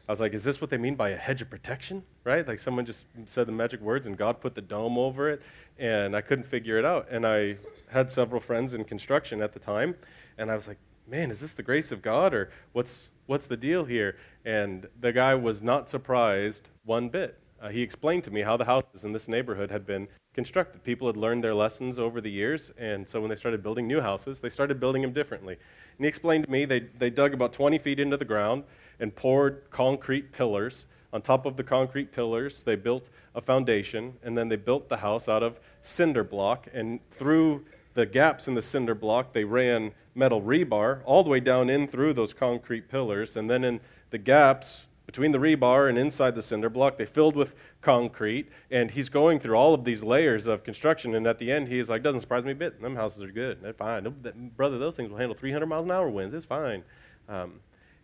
I 0.08 0.12
was 0.12 0.20
like, 0.20 0.34
is 0.34 0.42
this 0.42 0.60
what 0.60 0.70
they 0.70 0.78
mean 0.78 0.96
by 0.96 1.10
a 1.10 1.16
hedge 1.16 1.40
of 1.40 1.50
protection? 1.50 2.02
Right? 2.24 2.46
Like 2.46 2.58
someone 2.58 2.84
just 2.84 3.06
said 3.26 3.46
the 3.46 3.52
magic 3.52 3.80
words 3.80 4.06
and 4.06 4.16
God 4.16 4.40
put 4.40 4.54
the 4.54 4.60
dome 4.60 4.98
over 4.98 5.30
it, 5.30 5.40
and 5.78 6.16
I 6.16 6.20
couldn't 6.20 6.44
figure 6.44 6.78
it 6.78 6.84
out. 6.84 7.06
And 7.10 7.26
I 7.26 7.58
had 7.90 8.10
several 8.10 8.40
friends 8.40 8.74
in 8.74 8.84
construction 8.84 9.40
at 9.40 9.52
the 9.52 9.60
time, 9.60 9.94
and 10.36 10.50
I 10.50 10.56
was 10.56 10.66
like, 10.66 10.78
man, 11.06 11.30
is 11.30 11.40
this 11.40 11.52
the 11.52 11.62
grace 11.62 11.92
of 11.92 12.02
God 12.02 12.34
or 12.34 12.50
what's, 12.72 13.08
what's 13.26 13.46
the 13.46 13.56
deal 13.56 13.84
here? 13.84 14.16
And 14.44 14.88
the 14.98 15.12
guy 15.12 15.34
was 15.34 15.62
not 15.62 15.88
surprised 15.88 16.70
one 16.84 17.08
bit. 17.08 17.38
Uh, 17.60 17.68
he 17.68 17.82
explained 17.82 18.24
to 18.24 18.30
me 18.30 18.40
how 18.40 18.56
the 18.56 18.64
houses 18.64 19.04
in 19.04 19.12
this 19.12 19.28
neighborhood 19.28 19.70
had 19.70 19.86
been 19.86 20.08
constructed. 20.34 20.84
People 20.84 21.06
had 21.06 21.16
learned 21.16 21.42
their 21.42 21.54
lessons 21.54 21.98
over 21.98 22.20
the 22.20 22.30
years, 22.30 22.72
and 22.78 23.08
so 23.08 23.20
when 23.20 23.30
they 23.30 23.36
started 23.36 23.62
building 23.62 23.86
new 23.86 24.00
houses, 24.00 24.40
they 24.40 24.48
started 24.48 24.78
building 24.78 25.02
them 25.02 25.12
differently. 25.12 25.54
And 25.54 26.04
he 26.04 26.08
explained 26.08 26.44
to 26.44 26.50
me 26.50 26.64
they, 26.64 26.80
they 26.80 27.10
dug 27.10 27.34
about 27.34 27.52
20 27.52 27.78
feet 27.78 27.98
into 27.98 28.16
the 28.16 28.24
ground, 28.24 28.64
and 29.00 29.16
poured 29.16 29.62
concrete 29.70 30.30
pillars. 30.30 30.86
On 31.12 31.20
top 31.20 31.46
of 31.46 31.56
the 31.56 31.64
concrete 31.64 32.12
pillars, 32.12 32.62
they 32.62 32.76
built 32.76 33.08
a 33.34 33.40
foundation, 33.40 34.18
and 34.22 34.38
then 34.38 34.48
they 34.48 34.56
built 34.56 34.88
the 34.88 34.98
house 34.98 35.28
out 35.28 35.42
of 35.42 35.58
cinder 35.80 36.22
block. 36.22 36.68
And 36.72 37.00
through 37.10 37.64
the 37.94 38.06
gaps 38.06 38.46
in 38.46 38.54
the 38.54 38.62
cinder 38.62 38.94
block, 38.94 39.32
they 39.32 39.44
ran 39.44 39.92
metal 40.14 40.40
rebar 40.40 41.00
all 41.04 41.24
the 41.24 41.30
way 41.30 41.40
down 41.40 41.68
in 41.70 41.88
through 41.88 42.12
those 42.12 42.32
concrete 42.32 42.88
pillars. 42.88 43.36
And 43.36 43.50
then 43.50 43.64
in 43.64 43.80
the 44.10 44.18
gaps 44.18 44.86
between 45.10 45.32
the 45.32 45.38
rebar 45.38 45.88
and 45.88 45.98
inside 45.98 46.36
the 46.36 46.42
cinder 46.42 46.70
block, 46.70 46.96
they 46.96 47.04
filled 47.04 47.34
with 47.34 47.56
concrete. 47.80 48.48
And 48.70 48.92
he's 48.92 49.08
going 49.08 49.40
through 49.40 49.56
all 49.56 49.74
of 49.74 49.82
these 49.82 50.04
layers 50.04 50.46
of 50.46 50.62
construction. 50.62 51.16
And 51.16 51.26
at 51.26 51.40
the 51.40 51.50
end, 51.50 51.66
he's 51.66 51.90
like, 51.90 52.04
doesn't 52.04 52.20
surprise 52.20 52.44
me 52.44 52.52
a 52.52 52.54
bit. 52.54 52.80
Them 52.80 52.94
houses 52.94 53.20
are 53.20 53.32
good. 53.32 53.60
They're 53.60 53.72
fine. 53.72 54.08
Brother, 54.56 54.78
those 54.78 54.94
things 54.94 55.10
will 55.10 55.18
handle 55.18 55.34
300 55.36 55.66
miles 55.66 55.84
an 55.84 55.90
hour 55.90 56.08
winds. 56.08 56.32
It's 56.32 56.44
fine. 56.44 56.84
Um, 57.28 57.58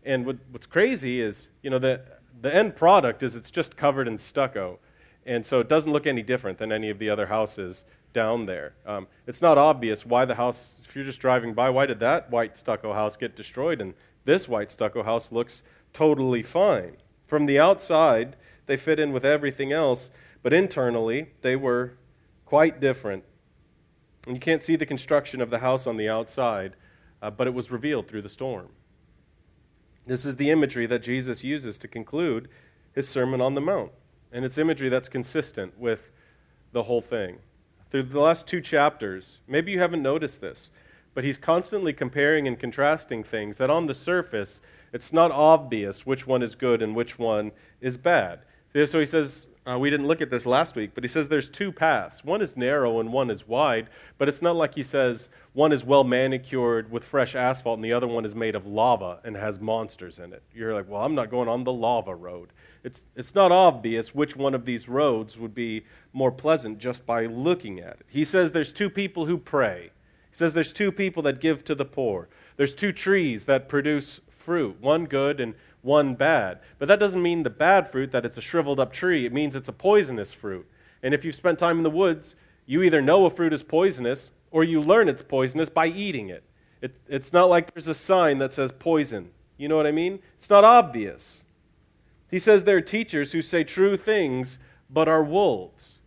and 0.05 0.27
what, 0.27 0.39
what's 0.51 0.67
crazy 0.67 1.21
is, 1.21 1.51
you 1.63 1.71
know, 1.71 1.79
the, 1.79 2.01
the 2.41 2.53
end 2.53 2.75
product 2.75 3.23
is 3.23 3.37
it's 3.37 3.53
just 3.53 3.77
covered 3.77 4.09
in 4.09 4.19
stucco. 4.19 4.81
And 5.25 5.47
so 5.47 5.61
it 5.61 5.69
doesn't 5.69 5.93
look 5.93 6.09
any 6.09 6.25
different 6.25 6.59
than 6.59 6.73
any 6.73 6.91
of 6.91 6.99
the 6.99 7.09
other 7.09 7.27
houses 7.27 7.85
down 8.17 8.47
there. 8.47 8.73
Um, 8.87 9.09
it's 9.27 9.43
not 9.43 9.59
obvious 9.59 10.07
why 10.07 10.25
the 10.25 10.37
house, 10.37 10.79
if 10.83 10.97
you're 10.97 11.05
just 11.05 11.21
driving 11.21 11.53
by, 11.53 11.69
why 11.69 11.85
did 11.85 12.01
that 12.01 12.31
white 12.31 12.57
stucco 12.57 12.95
house 12.95 13.15
get 13.15 13.37
destroyed? 13.37 13.79
And 13.79 13.93
this 14.25 14.49
white 14.49 14.71
stucco 14.71 15.03
house 15.03 15.31
looks 15.31 15.63
totally 15.93 16.43
fine. 16.43 16.97
From 17.27 17.45
the 17.45 17.59
outside, 17.59 18.35
they 18.65 18.79
fit 18.79 18.99
in 18.99 19.13
with 19.13 19.23
everything 19.23 19.71
else, 19.71 20.11
but 20.43 20.55
internally, 20.55 21.29
they 21.43 21.57
were 21.57 21.99
quite 22.47 22.81
different. 22.81 23.25
And 24.27 24.35
you 24.35 24.41
can't 24.41 24.63
see 24.63 24.77
the 24.77 24.87
construction 24.87 25.43
of 25.43 25.51
the 25.51 25.59
house 25.59 25.87
on 25.87 25.99
the 25.99 26.09
outside, 26.09 26.75
uh, 27.21 27.31
but 27.31 27.47
it 27.47 27.53
was 27.53 27.71
revealed 27.71 28.09
through 28.09 28.23
the 28.23 28.31
storm. 28.31 28.71
This 30.07 30.25
is 30.25 30.37
the 30.37 30.51
imagery 30.51 30.87
that 30.87 31.03
Jesus 31.03 31.45
uses 31.45 31.77
to 31.79 31.87
conclude 31.87 32.49
his 32.95 33.07
Sermon 33.07 33.43
on 33.43 33.55
the 33.55 33.61
Mount. 33.61 33.93
And 34.33 34.43
it's 34.43 34.57
imagery 34.57 34.89
that's 34.89 35.11
consistent 35.11 35.79
with 35.79 36.11
the 36.73 36.85
whole 36.85 37.03
thing. 37.03 37.41
Through 37.97 38.11
the 38.11 38.21
last 38.21 38.47
two 38.47 38.61
chapters, 38.61 39.39
maybe 39.49 39.73
you 39.73 39.79
haven't 39.79 40.03
noticed 40.03 40.43
this, 40.43 40.71
but 41.15 41.25
he's 41.25 41.39
constantly 41.39 41.95
comparing 41.95 42.47
and 42.47 42.59
contrasting 42.59 43.25
things 43.25 43.57
that 43.57 43.71
on 43.71 43.87
the 43.87 43.95
surface, 43.95 44.61
it's 44.93 45.15
not 45.15 45.31
obvious 45.31 46.05
which 46.05 46.27
one 46.27 46.43
is 46.43 46.55
good 46.55 46.83
and 46.83 46.95
which 46.95 47.19
one 47.19 47.53
is 47.81 47.97
bad. 47.97 48.41
So 48.85 49.01
he 49.01 49.07
says, 49.07 49.49
uh, 49.67 49.79
we 49.79 49.89
didn't 49.89 50.09
look 50.09 50.21
at 50.21 50.29
this 50.29 50.45
last 50.45 50.77
week, 50.77 50.91
but 50.95 51.05
he 51.05 51.09
says 51.09 51.29
there's 51.29 51.49
two 51.49 51.73
paths. 51.73 52.23
One 52.23 52.43
is 52.43 52.55
narrow 52.55 53.01
and 53.01 53.15
one 53.15 53.31
is 53.31 53.49
wide, 53.49 53.89
but 54.19 54.29
it's 54.29 54.43
not 54.43 54.57
like 54.57 54.75
he 54.75 54.83
says 54.83 55.31
one 55.55 55.73
is 55.73 55.83
well 55.83 56.05
manicured 56.05 56.93
with 56.93 57.03
fresh 57.03 57.35
asphalt 57.35 57.79
and 57.79 57.85
the 57.85 57.95
other 57.95 58.07
one 58.07 58.27
is 58.27 58.35
made 58.35 58.55
of 58.55 58.67
lava 58.67 59.21
and 59.25 59.37
has 59.37 59.59
monsters 59.59 60.19
in 60.19 60.35
it. 60.35 60.43
You're 60.55 60.75
like, 60.75 60.87
well, 60.87 61.01
I'm 61.01 61.15
not 61.15 61.31
going 61.31 61.49
on 61.49 61.65
the 61.65 61.73
lava 61.73 62.15
road. 62.15 62.51
It's, 62.87 63.03
it's 63.17 63.35
not 63.35 63.51
obvious 63.51 64.15
which 64.15 64.37
one 64.37 64.55
of 64.55 64.65
these 64.65 64.89
roads 64.89 65.37
would 65.37 65.57
be 65.57 65.85
more 66.13 66.31
pleasant 66.31 66.79
just 66.79 67.05
by 67.05 67.27
looking 67.27 67.81
at 67.81 67.95
it. 67.95 68.07
He 68.07 68.25
says 68.25 68.53
there's 68.53 68.73
two 68.73 68.89
people 68.89 69.27
who 69.27 69.39
pray. 69.39 69.91
He 70.31 70.37
says 70.37 70.55
there's 70.55 70.73
two 70.73 70.93
people 70.93 71.21
that 71.25 71.41
give 71.41 71.65
to 71.65 71.75
the 71.75 71.85
poor. 71.85 72.29
There's 72.57 72.77
two 72.77 72.93
trees 72.93 73.47
that 73.47 73.69
produce 73.69 74.21
fruit, 74.31 74.81
one 74.81 75.07
good 75.07 75.41
and 75.41 75.57
one 75.83 76.15
bad. 76.15 76.61
But 76.79 76.87
that 76.87 77.01
doesn't 77.01 77.25
mean 77.25 77.43
the 77.43 77.51
bad 77.51 77.89
fruit, 77.89 78.13
that 78.13 78.25
it's 78.25 78.39
a 78.39 78.41
shriveled 78.41 78.79
up 78.79 78.93
tree. 78.93 79.27
It 79.27 79.33
means 79.33 79.57
it's 79.57 79.69
a 79.69 79.73
poisonous 79.73 80.33
fruit. 80.33 80.69
And 81.03 81.13
if 81.13 81.25
you've 81.25 81.35
spent 81.35 81.59
time 81.59 81.79
in 81.79 81.83
the 81.83 81.91
woods, 81.91 82.37
you 82.67 82.85
either 82.85 83.03
know 83.03 83.27
a 83.27 83.31
fruit 83.31 83.53
is 83.53 83.65
poisonous 83.65 84.31
or 84.53 84.63
you 84.63 84.81
learn 84.81 85.09
it's 85.09 85.23
poisonous 85.23 85.69
by 85.69 85.89
eating 85.89 86.29
it. 86.29 86.45
it 86.81 86.95
it's 87.09 87.33
not 87.33 87.47
like 87.47 87.75
there's 87.75 87.89
a 87.89 87.95
sign 87.95 88.39
that 88.39 88.53
says 88.53 88.71
poison 88.71 89.33
You 89.59 89.67
know 89.67 89.77
what 89.77 89.89
I 89.89 89.93
mean? 89.93 90.21
It's 90.37 90.49
not 90.49 90.63
obvious. 90.63 91.43
He 92.31 92.39
says 92.39 92.65
there 92.65 92.77
are 92.77 92.83
teachers 92.83 93.33
who 93.33 93.43
say 93.43 93.65
true 93.65 93.97
things 93.97 94.59
but 94.91 95.09
are 95.09 95.23
wolves. 95.23 96.01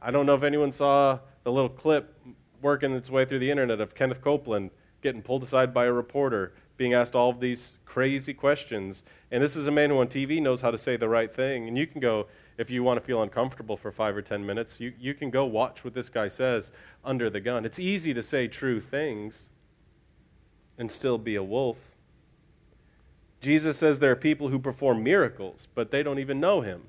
I 0.00 0.10
don't 0.10 0.26
know 0.26 0.34
if 0.34 0.42
anyone 0.42 0.72
saw 0.72 1.20
the 1.42 1.52
little 1.52 1.68
clip 1.68 2.18
working 2.62 2.92
its 2.92 3.10
way 3.10 3.24
through 3.24 3.40
the 3.40 3.50
internet 3.50 3.80
of 3.80 3.94
Kenneth 3.94 4.22
Copeland 4.22 4.70
getting 5.04 5.22
pulled 5.22 5.42
aside 5.42 5.72
by 5.72 5.84
a 5.84 5.92
reporter, 5.92 6.54
being 6.78 6.94
asked 6.94 7.14
all 7.14 7.30
of 7.30 7.38
these 7.38 7.74
crazy 7.84 8.32
questions. 8.34 9.04
And 9.30 9.42
this 9.42 9.54
is 9.54 9.66
a 9.66 9.70
man 9.70 9.90
who 9.90 9.98
on 9.98 10.08
TV 10.08 10.40
knows 10.40 10.62
how 10.62 10.70
to 10.70 10.78
say 10.78 10.96
the 10.96 11.08
right 11.08 11.32
thing. 11.32 11.68
And 11.68 11.76
you 11.76 11.86
can 11.86 12.00
go, 12.00 12.26
if 12.56 12.70
you 12.70 12.82
want 12.82 12.98
to 12.98 13.04
feel 13.04 13.22
uncomfortable 13.22 13.76
for 13.76 13.92
five 13.92 14.16
or 14.16 14.22
ten 14.22 14.44
minutes, 14.44 14.80
you, 14.80 14.94
you 14.98 15.12
can 15.14 15.30
go 15.30 15.44
watch 15.44 15.84
what 15.84 15.94
this 15.94 16.08
guy 16.08 16.26
says 16.26 16.72
under 17.04 17.28
the 17.28 17.40
gun. 17.40 17.64
It's 17.66 17.78
easy 17.78 18.14
to 18.14 18.22
say 18.22 18.48
true 18.48 18.80
things 18.80 19.50
and 20.78 20.90
still 20.90 21.18
be 21.18 21.36
a 21.36 21.42
wolf. 21.42 21.93
Jesus 23.44 23.76
says 23.76 23.98
there 23.98 24.12
are 24.12 24.16
people 24.16 24.48
who 24.48 24.58
perform 24.58 25.02
miracles, 25.02 25.68
but 25.74 25.90
they 25.90 26.02
don't 26.02 26.18
even 26.18 26.40
know 26.40 26.62
him. 26.62 26.88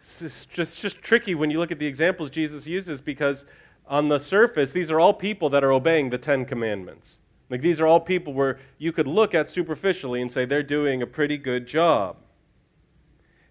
It's 0.00 0.44
just, 0.46 0.80
just 0.80 1.00
tricky 1.00 1.34
when 1.34 1.50
you 1.50 1.58
look 1.58 1.72
at 1.72 1.78
the 1.78 1.86
examples 1.86 2.30
Jesus 2.30 2.66
uses 2.66 3.00
because 3.00 3.46
on 3.86 4.08
the 4.08 4.18
surface, 4.18 4.72
these 4.72 4.90
are 4.90 5.00
all 5.00 5.14
people 5.14 5.48
that 5.50 5.64
are 5.64 5.72
obeying 5.72 6.10
the 6.10 6.18
Ten 6.18 6.44
Commandments. 6.44 7.18
Like 7.48 7.60
these 7.60 7.80
are 7.80 7.86
all 7.86 8.00
people 8.00 8.32
where 8.32 8.58
you 8.78 8.92
could 8.92 9.06
look 9.06 9.34
at 9.34 9.48
superficially 9.48 10.20
and 10.20 10.30
say 10.30 10.44
they're 10.44 10.62
doing 10.62 11.02
a 11.02 11.06
pretty 11.06 11.38
good 11.38 11.66
job. 11.66 12.16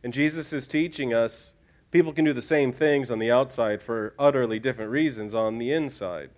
And 0.03 0.13
Jesus 0.13 0.51
is 0.51 0.67
teaching 0.67 1.13
us 1.13 1.53
people 1.89 2.11
can 2.11 2.25
do 2.25 2.33
the 2.33 2.41
same 2.41 2.73
things 2.73 3.09
on 3.09 3.19
the 3.19 3.31
outside 3.31 3.81
for 3.81 4.13
utterly 4.19 4.59
different 4.59 4.91
reasons 4.91 5.33
on 5.33 5.57
the 5.57 5.71
inside. 5.71 6.29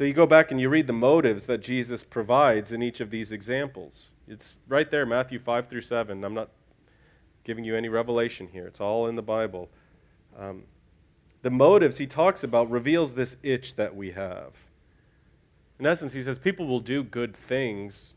So 0.00 0.04
you 0.04 0.14
go 0.14 0.24
back 0.24 0.50
and 0.50 0.58
you 0.58 0.70
read 0.70 0.86
the 0.86 0.94
motives 0.94 1.44
that 1.44 1.58
Jesus 1.58 2.04
provides 2.04 2.72
in 2.72 2.82
each 2.82 3.00
of 3.00 3.10
these 3.10 3.32
examples. 3.32 4.08
It's 4.26 4.60
right 4.66 4.90
there, 4.90 5.04
Matthew 5.04 5.38
5 5.38 5.68
through 5.68 5.82
7. 5.82 6.24
I'm 6.24 6.32
not 6.32 6.48
giving 7.44 7.66
you 7.66 7.76
any 7.76 7.90
revelation 7.90 8.48
here, 8.50 8.66
it's 8.66 8.80
all 8.80 9.06
in 9.06 9.16
the 9.16 9.22
Bible. 9.22 9.68
Um, 10.38 10.62
the 11.42 11.50
motives 11.50 11.98
he 11.98 12.06
talks 12.06 12.42
about 12.42 12.70
reveals 12.70 13.12
this 13.12 13.36
itch 13.42 13.76
that 13.76 13.94
we 13.94 14.12
have. 14.12 14.54
In 15.78 15.84
essence, 15.84 16.14
he 16.14 16.22
says 16.22 16.38
people 16.38 16.66
will 16.66 16.80
do 16.80 17.04
good 17.04 17.36
things 17.36 18.14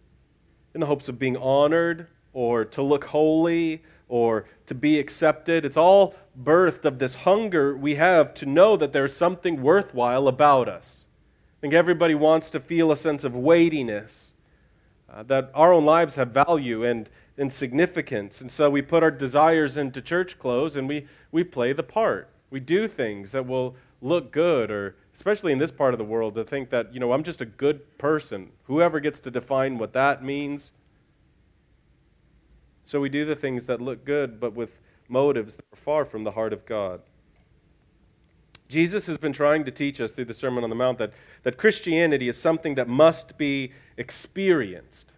in 0.74 0.80
the 0.80 0.88
hopes 0.88 1.10
of 1.10 1.20
being 1.20 1.36
honored 1.36 2.08
or 2.32 2.64
to 2.64 2.82
look 2.82 3.04
holy 3.08 3.84
or 4.08 4.46
to 4.68 4.74
be 4.74 5.00
accepted. 5.00 5.66
It's 5.66 5.76
all 5.76 6.16
birthed 6.42 6.86
of 6.86 7.00
this 7.00 7.16
hunger 7.16 7.76
we 7.76 7.96
have 7.96 8.34
to 8.36 8.46
know 8.46 8.78
that 8.78 8.94
there's 8.94 9.14
something 9.14 9.62
worthwhile 9.62 10.30
about 10.30 10.70
us 10.70 11.03
think 11.64 11.74
everybody 11.74 12.14
wants 12.14 12.50
to 12.50 12.60
feel 12.60 12.92
a 12.92 12.98
sense 12.98 13.24
of 13.24 13.34
weightiness, 13.34 14.34
uh, 15.10 15.24
that 15.24 15.50
our 15.54 15.72
own 15.72 15.86
lives 15.86 16.16
have 16.16 16.32
value 16.32 16.84
and, 16.84 17.10
and 17.38 17.54
significance. 17.54 18.42
And 18.42 18.52
so 18.52 18.70
we 18.70 18.82
put 18.82 19.02
our 19.02 19.10
desires 19.10 19.78
into 19.78 20.02
church 20.02 20.38
clothes 20.38 20.76
and 20.76 20.90
we, 20.90 21.08
we 21.32 21.46
play 21.46 21.72
the 21.72 21.82
part. 21.82 22.28
We 22.50 22.60
do 22.60 22.86
things 22.90 23.32
that 23.32 23.48
will 23.48 23.78
look 24.02 24.34
good, 24.34 24.72
or 24.72 24.98
especially 25.14 25.54
in 25.54 25.58
this 25.60 25.72
part 25.72 25.94
of 25.94 26.00
the 26.00 26.04
world, 26.04 26.36
to 26.36 26.44
think 26.44 26.70
that, 26.72 26.94
you 26.94 27.00
know, 27.00 27.14
I'm 27.14 27.24
just 27.24 27.40
a 27.40 27.46
good 27.46 27.98
person. 27.98 28.52
Whoever 28.64 29.00
gets 29.00 29.22
to 29.22 29.32
define 29.32 29.78
what 29.78 29.94
that 29.94 30.22
means. 30.22 30.74
So 32.84 33.00
we 33.00 33.08
do 33.08 33.24
the 33.24 33.38
things 33.38 33.68
that 33.68 33.80
look 33.80 34.04
good, 34.04 34.38
but 34.38 34.54
with 34.54 34.82
motives 35.08 35.56
that 35.56 35.66
are 35.72 35.78
far 35.78 36.04
from 36.04 36.24
the 36.24 36.32
heart 36.32 36.52
of 36.52 36.66
God. 36.66 37.04
Jesus 38.68 39.06
has 39.08 39.18
been 39.18 39.34
trying 39.34 39.66
to 39.66 39.72
teach 39.72 40.02
us 40.02 40.14
through 40.14 40.26
the 40.26 40.34
Sermon 40.34 40.64
on 40.64 40.70
the 40.70 40.76
Mount 40.76 40.98
that, 40.98 41.14
that 41.44 41.58
Christianity 41.58 42.28
is 42.28 42.38
something 42.38 42.76
that 42.76 42.88
must 42.88 43.38
be 43.38 43.72
experienced. 43.98 45.12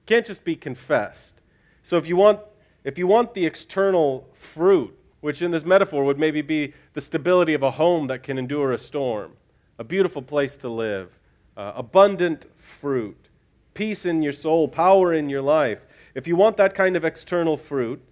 It 0.00 0.06
can't 0.06 0.26
just 0.26 0.44
be 0.44 0.56
confessed. 0.56 1.40
So 1.82 1.96
if 1.96 2.06
you 2.06 2.16
want 2.16 2.40
if 2.84 2.96
you 2.96 3.06
want 3.06 3.34
the 3.34 3.44
external 3.44 4.30
fruit, 4.32 4.96
which 5.20 5.42
in 5.42 5.50
this 5.50 5.64
metaphor 5.64 6.04
would 6.04 6.18
maybe 6.18 6.40
be 6.40 6.72
the 6.94 7.00
stability 7.00 7.52
of 7.52 7.62
a 7.62 7.72
home 7.72 8.06
that 8.06 8.22
can 8.22 8.38
endure 8.38 8.72
a 8.72 8.78
storm, 8.78 9.32
a 9.78 9.84
beautiful 9.84 10.22
place 10.22 10.56
to 10.56 10.68
live, 10.68 11.18
uh, 11.56 11.72
abundant 11.74 12.46
fruit, 12.58 13.28
peace 13.74 14.06
in 14.06 14.22
your 14.22 14.32
soul, 14.32 14.68
power 14.68 15.12
in 15.12 15.28
your 15.28 15.42
life. 15.42 15.86
If 16.14 16.26
you 16.26 16.36
want 16.36 16.56
that 16.56 16.74
kind 16.74 16.96
of 16.96 17.04
external 17.04 17.56
fruit, 17.56 18.02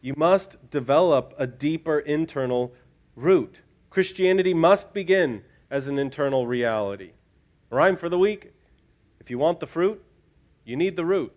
you 0.00 0.14
must 0.16 0.70
develop 0.70 1.34
a 1.38 1.46
deeper 1.46 1.98
internal 1.98 2.72
root. 3.14 3.60
Christianity 3.94 4.54
must 4.54 4.92
begin 4.92 5.44
as 5.70 5.86
an 5.86 6.00
internal 6.00 6.48
reality. 6.48 7.12
Rhyme 7.70 7.94
for 7.94 8.08
the 8.08 8.18
week 8.18 8.52
if 9.20 9.30
you 9.30 9.38
want 9.38 9.60
the 9.60 9.68
fruit, 9.68 10.02
you 10.64 10.74
need 10.74 10.96
the 10.96 11.04
root. 11.04 11.32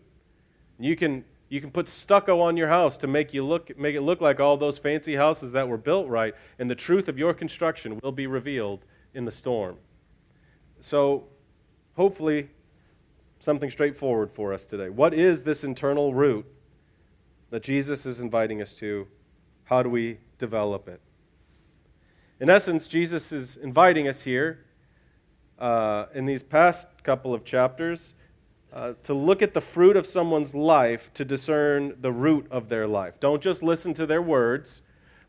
You 0.79 0.95
can, 0.95 1.23
you 1.49 1.61
can 1.61 1.69
put 1.69 1.87
stucco 1.87 2.41
on 2.41 2.57
your 2.57 2.69
house 2.69 2.97
to 2.97 3.05
make, 3.05 3.31
you 3.31 3.45
look, 3.45 3.77
make 3.77 3.95
it 3.95 4.01
look 4.01 4.21
like 4.21 4.39
all 4.39 4.57
those 4.57 4.79
fancy 4.79 5.17
houses 5.17 5.51
that 5.51 5.69
were 5.69 5.77
built 5.77 6.07
right, 6.07 6.33
and 6.57 6.67
the 6.67 6.73
truth 6.73 7.07
of 7.07 7.19
your 7.19 7.31
construction 7.31 7.99
will 8.01 8.11
be 8.11 8.25
revealed 8.25 8.85
in 9.13 9.25
the 9.25 9.31
storm. 9.31 9.77
So, 10.79 11.27
hopefully, 11.95 12.49
something 13.39 13.69
straightforward 13.69 14.31
for 14.31 14.51
us 14.51 14.65
today. 14.65 14.89
What 14.89 15.13
is 15.13 15.43
this 15.43 15.63
internal 15.63 16.15
root 16.15 16.47
that 17.51 17.61
Jesus 17.61 18.07
is 18.07 18.19
inviting 18.19 18.63
us 18.63 18.73
to? 18.75 19.07
How 19.65 19.83
do 19.83 19.89
we 19.89 20.17
develop 20.39 20.89
it? 20.89 21.01
In 22.39 22.51
essence, 22.51 22.85
Jesus 22.85 23.31
is 23.31 23.57
inviting 23.57 24.07
us 24.07 24.21
here 24.21 24.63
uh, 25.57 26.05
in 26.13 26.27
these 26.27 26.43
past 26.43 26.87
couple 27.03 27.33
of 27.33 27.43
chapters 27.43 28.13
uh, 28.71 28.93
to 29.03 29.13
look 29.13 29.41
at 29.41 29.55
the 29.55 29.61
fruit 29.61 29.97
of 29.97 30.05
someone's 30.05 30.53
life 30.53 31.11
to 31.15 31.25
discern 31.25 31.95
the 31.99 32.11
root 32.11 32.45
of 32.51 32.69
their 32.69 32.85
life. 32.85 33.19
Don't 33.19 33.41
just 33.41 33.63
listen 33.63 33.95
to 33.95 34.05
their 34.05 34.21
words, 34.21 34.83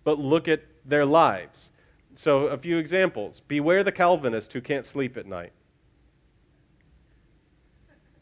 but 0.05 0.19
look 0.19 0.49
at 0.49 0.65
their 0.85 1.07
lives. 1.07 1.71
So, 2.15 2.49
a 2.49 2.59
few 2.59 2.77
examples. 2.77 3.41
Beware 3.41 3.83
the 3.83 3.93
Calvinist 3.93 4.53
who 4.53 4.61
can't 4.61 4.85
sleep 4.85 5.17
at 5.17 5.25
night. 5.25 5.53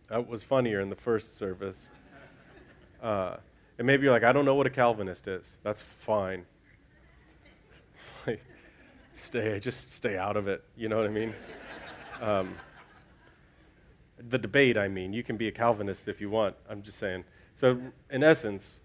That 0.08 0.28
was 0.28 0.44
funnier 0.44 0.80
in 0.80 0.90
the 0.90 0.96
first 0.96 1.36
service. 1.36 1.90
Uh, 3.02 3.38
and 3.78 3.86
maybe 3.86 4.04
you're 4.04 4.12
like, 4.12 4.22
I 4.22 4.32
don't 4.32 4.44
know 4.44 4.54
what 4.54 4.66
a 4.66 4.70
Calvinist 4.70 5.26
is. 5.26 5.56
That's 5.64 5.82
fine. 5.82 6.46
stay, 9.16 9.58
just 9.60 9.92
stay 9.92 10.16
out 10.16 10.36
of 10.36 10.48
it. 10.48 10.64
You 10.76 10.88
know 10.88 10.96
what 10.96 11.06
I 11.06 11.10
mean? 11.10 11.34
Um, 12.18 12.56
the 14.16 14.38
debate, 14.38 14.78
I 14.78 14.88
mean, 14.88 15.12
you 15.12 15.22
can 15.22 15.36
be 15.36 15.48
a 15.48 15.52
Calvinist 15.52 16.08
if 16.08 16.18
you 16.18 16.30
want. 16.30 16.56
I'm 16.66 16.80
just 16.80 16.96
saying. 16.96 17.24
So, 17.54 17.78
in 18.10 18.24
essence, 18.24 18.80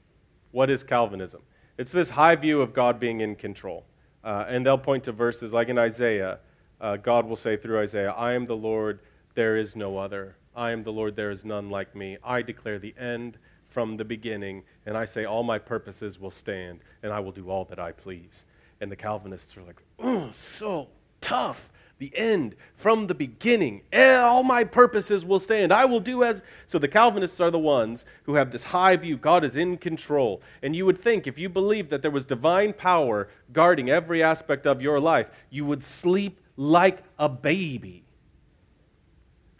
what 0.51 0.69
is 0.69 0.83
Calvinism? 0.83 1.41
It's 1.77 1.93
this 1.93 2.09
high 2.11 2.35
view 2.35 2.61
of 2.61 2.73
God 2.73 2.99
being 2.99 3.21
in 3.21 3.35
control. 3.35 3.85
Uh, 4.23 4.45
and 4.47 4.65
they'll 4.65 4.77
point 4.77 5.05
to 5.05 5.11
verses 5.11 5.53
like 5.53 5.69
in 5.69 5.77
Isaiah. 5.77 6.39
Uh, 6.79 6.97
God 6.97 7.25
will 7.25 7.35
say 7.35 7.55
through 7.57 7.79
Isaiah, 7.79 8.11
I 8.11 8.33
am 8.33 8.45
the 8.45 8.55
Lord, 8.55 8.99
there 9.33 9.55
is 9.55 9.75
no 9.75 9.97
other. 9.97 10.35
I 10.55 10.71
am 10.71 10.83
the 10.83 10.91
Lord, 10.91 11.15
there 11.15 11.31
is 11.31 11.45
none 11.45 11.69
like 11.69 11.95
me. 11.95 12.17
I 12.23 12.41
declare 12.41 12.79
the 12.79 12.93
end 12.97 13.37
from 13.67 13.97
the 13.97 14.05
beginning, 14.05 14.63
and 14.85 14.97
I 14.97 15.05
say 15.05 15.23
all 15.23 15.43
my 15.43 15.57
purposes 15.57 16.19
will 16.19 16.31
stand, 16.31 16.81
and 17.01 17.13
I 17.13 17.21
will 17.21 17.31
do 17.31 17.49
all 17.49 17.63
that 17.65 17.79
I 17.79 17.93
please. 17.93 18.43
And 18.81 18.91
the 18.91 18.95
Calvinists 18.95 19.55
are 19.55 19.63
like, 19.63 19.81
oh, 20.01 20.29
so 20.31 20.89
tough. 21.19 21.71
The 21.99 22.11
end 22.15 22.55
from 22.75 23.05
the 23.05 23.13
beginning. 23.13 23.83
Eh, 23.91 24.17
all 24.17 24.41
my 24.41 24.63
purposes 24.63 25.23
will 25.23 25.39
stand. 25.39 25.71
I 25.71 25.85
will 25.85 25.99
do 25.99 26.23
as. 26.23 26.41
So 26.65 26.79
the 26.79 26.87
Calvinists 26.87 27.39
are 27.39 27.51
the 27.51 27.59
ones 27.59 28.05
who 28.23 28.35
have 28.35 28.51
this 28.51 28.63
high 28.63 28.95
view. 28.95 29.17
God 29.17 29.43
is 29.43 29.55
in 29.55 29.77
control. 29.77 30.41
And 30.63 30.75
you 30.75 30.87
would 30.87 30.97
think 30.97 31.27
if 31.27 31.37
you 31.37 31.47
believed 31.47 31.91
that 31.91 32.01
there 32.01 32.09
was 32.09 32.25
divine 32.25 32.73
power 32.73 33.27
guarding 33.53 33.91
every 33.91 34.23
aspect 34.23 34.65
of 34.65 34.81
your 34.81 34.99
life, 34.99 35.29
you 35.51 35.63
would 35.65 35.83
sleep 35.83 36.41
like 36.57 37.03
a 37.19 37.29
baby. 37.29 38.03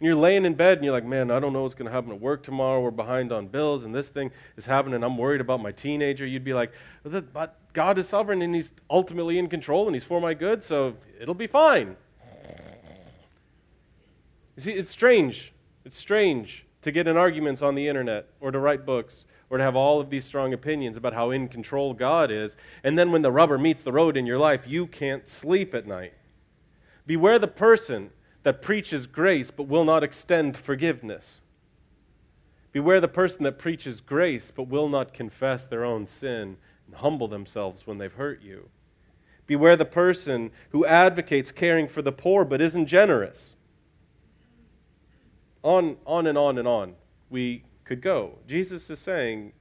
And 0.02 0.08
you're 0.08 0.16
laying 0.16 0.44
in 0.44 0.54
bed 0.54 0.78
and 0.78 0.84
you're 0.84 0.92
like, 0.92 1.04
man, 1.04 1.30
I 1.30 1.38
don't 1.38 1.52
know 1.52 1.62
what's 1.62 1.76
going 1.76 1.86
to 1.86 1.92
happen 1.92 2.10
at 2.10 2.20
work 2.20 2.42
tomorrow. 2.42 2.80
We're 2.80 2.90
behind 2.90 3.30
on 3.30 3.46
bills 3.46 3.84
and 3.84 3.94
this 3.94 4.08
thing 4.08 4.32
is 4.56 4.66
happening. 4.66 5.04
I'm 5.04 5.16
worried 5.16 5.40
about 5.40 5.62
my 5.62 5.70
teenager. 5.70 6.26
You'd 6.26 6.42
be 6.42 6.54
like, 6.54 6.72
but 7.04 7.56
God 7.72 7.96
is 7.98 8.08
sovereign 8.08 8.42
and 8.42 8.52
He's 8.52 8.72
ultimately 8.90 9.38
in 9.38 9.48
control 9.48 9.86
and 9.86 9.94
He's 9.94 10.02
for 10.02 10.20
my 10.20 10.34
good, 10.34 10.64
so 10.64 10.96
it'll 11.20 11.36
be 11.36 11.46
fine. 11.46 11.96
You 14.56 14.62
see, 14.62 14.72
it's 14.72 14.90
strange. 14.90 15.52
It's 15.84 15.96
strange 15.96 16.66
to 16.80 16.90
get 16.90 17.06
in 17.06 17.16
arguments 17.16 17.62
on 17.62 17.76
the 17.76 17.86
internet 17.86 18.26
or 18.40 18.50
to 18.50 18.58
write 18.58 18.84
books 18.84 19.24
or 19.50 19.58
to 19.58 19.62
have 19.62 19.76
all 19.76 20.00
of 20.00 20.10
these 20.10 20.24
strong 20.24 20.52
opinions 20.52 20.96
about 20.96 21.12
how 21.12 21.30
in 21.30 21.46
control 21.46 21.94
God 21.94 22.32
is, 22.32 22.56
and 22.82 22.98
then 22.98 23.12
when 23.12 23.22
the 23.22 23.30
rubber 23.30 23.56
meets 23.56 23.84
the 23.84 23.92
road 23.92 24.16
in 24.16 24.26
your 24.26 24.38
life, 24.38 24.66
you 24.66 24.88
can't 24.88 25.28
sleep 25.28 25.72
at 25.76 25.86
night. 25.86 26.14
Beware 27.06 27.38
the 27.38 27.46
person 27.46 28.10
that 28.42 28.62
preaches 28.62 29.06
grace 29.06 29.50
but 29.50 29.68
will 29.68 29.84
not 29.84 30.02
extend 30.02 30.56
forgiveness. 30.56 31.40
Beware 32.72 33.00
the 33.00 33.08
person 33.08 33.44
that 33.44 33.58
preaches 33.58 34.00
grace 34.00 34.50
but 34.50 34.68
will 34.68 34.88
not 34.88 35.12
confess 35.14 35.66
their 35.66 35.84
own 35.84 36.06
sin 36.06 36.56
and 36.86 36.96
humble 36.96 37.28
themselves 37.28 37.86
when 37.86 37.98
they've 37.98 38.14
hurt 38.14 38.42
you. 38.42 38.68
Beware 39.46 39.76
the 39.76 39.84
person 39.84 40.50
who 40.70 40.86
advocates 40.86 41.52
caring 41.52 41.88
for 41.88 42.02
the 42.02 42.12
poor 42.12 42.44
but 42.44 42.60
isn't 42.60 42.86
generous. 42.86 43.56
on, 45.62 45.96
on 46.06 46.26
and 46.26 46.36
on 46.36 46.58
and 46.58 46.66
on 46.66 46.94
we 47.30 47.64
could 47.84 48.00
go. 48.00 48.38
Jesus 48.46 48.90
is 48.90 48.98
saying 48.98 49.52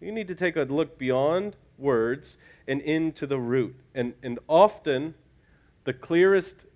you 0.00 0.12
need 0.12 0.28
to 0.28 0.34
take 0.34 0.56
a 0.56 0.62
look 0.62 0.98
beyond 0.98 1.56
words 1.76 2.36
and 2.66 2.80
into 2.82 3.26
the 3.26 3.38
root. 3.38 3.76
And, 3.94 4.14
and 4.22 4.38
often, 4.48 5.14
the 5.84 5.92
clearest 5.92 6.66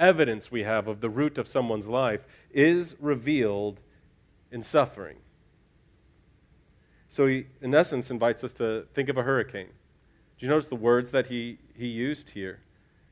evidence 0.00 0.50
we 0.50 0.64
have 0.64 0.88
of 0.88 1.00
the 1.00 1.08
root 1.08 1.38
of 1.38 1.46
someone's 1.46 1.86
life 1.86 2.26
is 2.50 2.96
revealed 2.98 3.78
in 4.50 4.62
suffering. 4.62 5.18
So, 7.08 7.26
he, 7.26 7.46
in 7.60 7.74
essence, 7.74 8.10
invites 8.10 8.42
us 8.42 8.52
to 8.54 8.86
think 8.94 9.08
of 9.08 9.16
a 9.16 9.22
hurricane. 9.22 9.70
Do 10.38 10.46
you 10.46 10.48
notice 10.48 10.68
the 10.68 10.76
words 10.76 11.10
that 11.10 11.26
he, 11.26 11.58
he 11.74 11.86
used 11.86 12.30
here? 12.30 12.60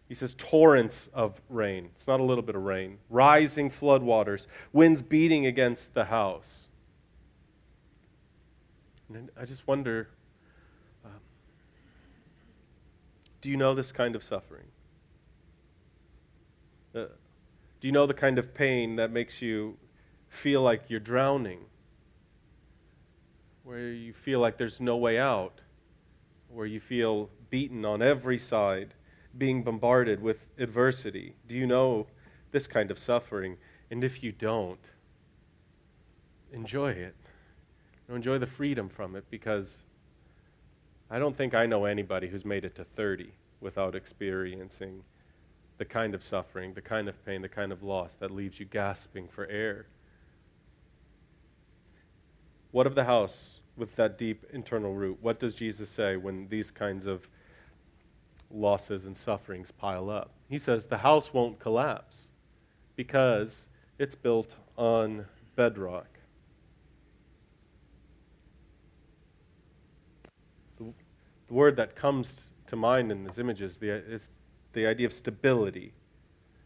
He 0.08 0.14
says, 0.14 0.34
torrents 0.34 1.10
of 1.12 1.42
rain. 1.50 1.90
It's 1.92 2.06
not 2.06 2.18
a 2.18 2.22
little 2.22 2.42
bit 2.42 2.54
of 2.54 2.62
rain. 2.62 2.98
Rising 3.10 3.70
floodwaters, 3.70 4.46
winds 4.72 5.02
beating 5.02 5.44
against 5.44 5.92
the 5.92 6.06
house. 6.06 6.68
And 9.12 9.30
I 9.38 9.44
just 9.44 9.66
wonder 9.66 10.08
um, 11.04 11.20
do 13.42 13.50
you 13.50 13.56
know 13.56 13.74
this 13.74 13.92
kind 13.92 14.16
of 14.16 14.22
suffering? 14.22 14.67
Do 17.06 17.88
you 17.88 17.92
know 17.92 18.06
the 18.06 18.14
kind 18.14 18.38
of 18.38 18.54
pain 18.54 18.96
that 18.96 19.10
makes 19.10 19.40
you 19.40 19.78
feel 20.28 20.62
like 20.62 20.84
you're 20.88 21.00
drowning? 21.00 21.66
Where 23.62 23.90
you 23.90 24.12
feel 24.12 24.40
like 24.40 24.56
there's 24.56 24.80
no 24.80 24.96
way 24.96 25.18
out? 25.18 25.60
Where 26.48 26.66
you 26.66 26.80
feel 26.80 27.30
beaten 27.50 27.84
on 27.84 28.02
every 28.02 28.38
side, 28.38 28.94
being 29.36 29.62
bombarded 29.62 30.22
with 30.22 30.48
adversity? 30.58 31.36
Do 31.46 31.54
you 31.54 31.66
know 31.66 32.06
this 32.50 32.66
kind 32.66 32.90
of 32.90 32.98
suffering? 32.98 33.58
And 33.90 34.02
if 34.02 34.22
you 34.22 34.32
don't, 34.32 34.90
enjoy 36.52 36.92
it 36.92 37.14
enjoy 38.14 38.38
the 38.38 38.46
freedom 38.46 38.88
from 38.88 39.14
it 39.14 39.24
because 39.30 39.82
I 41.10 41.18
don't 41.18 41.36
think 41.36 41.54
I 41.54 41.66
know 41.66 41.84
anybody 41.84 42.28
who's 42.28 42.44
made 42.44 42.64
it 42.64 42.74
to 42.76 42.84
30 42.84 43.32
without 43.60 43.94
experiencing 43.94 45.04
the 45.78 45.84
kind 45.84 46.14
of 46.14 46.22
suffering, 46.22 46.74
the 46.74 46.80
kind 46.80 47.08
of 47.08 47.24
pain, 47.24 47.42
the 47.42 47.48
kind 47.48 47.72
of 47.72 47.82
loss 47.82 48.14
that 48.14 48.30
leaves 48.30 48.60
you 48.60 48.66
gasping 48.66 49.28
for 49.28 49.46
air. 49.46 49.86
What 52.70 52.86
of 52.86 52.94
the 52.94 53.04
house 53.04 53.60
with 53.76 53.96
that 53.96 54.18
deep 54.18 54.44
internal 54.52 54.94
root? 54.94 55.18
What 55.20 55.38
does 55.38 55.54
Jesus 55.54 55.88
say 55.88 56.16
when 56.16 56.48
these 56.48 56.70
kinds 56.70 57.06
of 57.06 57.28
losses 58.50 59.06
and 59.06 59.16
sufferings 59.16 59.70
pile 59.70 60.10
up? 60.10 60.32
He 60.48 60.58
says 60.58 60.86
the 60.86 60.98
house 60.98 61.32
won't 61.32 61.58
collapse 61.58 62.28
because 62.96 63.68
it's 63.98 64.14
built 64.14 64.56
on 64.76 65.26
bedrock. 65.54 66.18
the 71.48 71.54
word 71.54 71.76
that 71.76 71.96
comes 71.96 72.52
to 72.66 72.76
mind 72.76 73.10
in 73.10 73.24
this 73.24 73.38
image 73.38 73.60
is 73.60 73.78
the, 73.78 73.88
is 73.88 74.30
the 74.72 74.86
idea 74.86 75.06
of 75.06 75.12
stability. 75.12 75.92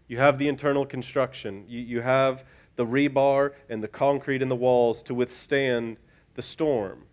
You 0.09 0.18
have 0.18 0.38
the 0.38 0.49
internal 0.49 0.85
construction, 0.85 1.64
you, 1.68 1.80
you 1.80 2.00
have 2.02 2.44
the 2.76 2.87
rebar 2.87 3.52
and 3.68 3.82
the 3.82 3.88
concrete 3.88 4.42
in 4.42 4.49
the 4.49 4.56
walls 4.56 5.02
to 5.04 5.14
withstand 5.14 5.99
the 6.35 6.42
storm. 6.42 7.04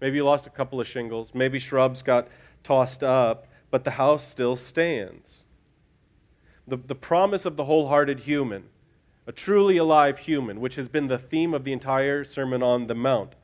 Maybe 0.00 0.16
you 0.16 0.24
lost 0.24 0.46
a 0.46 0.50
couple 0.50 0.80
of 0.80 0.86
shingles, 0.86 1.34
maybe 1.34 1.58
shrubs 1.58 2.02
got 2.02 2.28
tossed 2.62 3.02
up, 3.02 3.46
but 3.70 3.84
the 3.84 3.92
house 3.92 4.26
still 4.26 4.56
stands. 4.56 5.44
The, 6.66 6.76
the 6.76 6.94
promise 6.94 7.44
of 7.44 7.56
the 7.56 7.64
wholehearted 7.64 8.20
human, 8.20 8.64
a 9.26 9.32
truly 9.32 9.76
alive 9.76 10.20
human, 10.20 10.60
which 10.60 10.76
has 10.76 10.88
been 10.88 11.08
the 11.08 11.18
theme 11.18 11.52
of 11.52 11.64
the 11.64 11.72
entire 11.72 12.24
Sermon 12.24 12.62
on 12.62 12.86
the 12.86 12.94
Mount, 12.94 13.34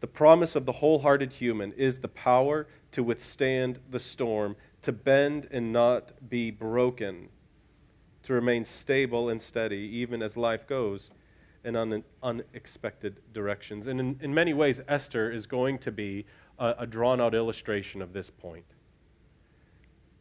the 0.00 0.06
promise 0.06 0.54
of 0.54 0.64
the 0.64 0.72
wholehearted 0.72 1.34
human 1.34 1.72
is 1.72 2.00
the 2.00 2.08
power 2.08 2.68
to 2.92 3.02
withstand 3.02 3.80
the 3.90 3.98
storm, 3.98 4.56
to 4.82 4.92
bend 4.92 5.48
and 5.50 5.72
not 5.72 6.28
be 6.28 6.50
broken, 6.50 7.28
to 8.22 8.32
remain 8.32 8.64
stable 8.64 9.28
and 9.28 9.40
steady 9.40 9.78
even 9.78 10.22
as 10.22 10.36
life 10.36 10.66
goes 10.66 11.10
in 11.64 11.76
un- 11.76 12.04
unexpected 12.22 13.20
directions. 13.32 13.86
And 13.86 14.00
in, 14.00 14.18
in 14.20 14.34
many 14.34 14.54
ways, 14.54 14.80
Esther 14.86 15.30
is 15.30 15.46
going 15.46 15.78
to 15.78 15.92
be 15.92 16.24
a, 16.58 16.74
a 16.80 16.86
drawn 16.86 17.20
out 17.20 17.34
illustration 17.34 18.00
of 18.02 18.12
this 18.12 18.30
point. 18.30 18.64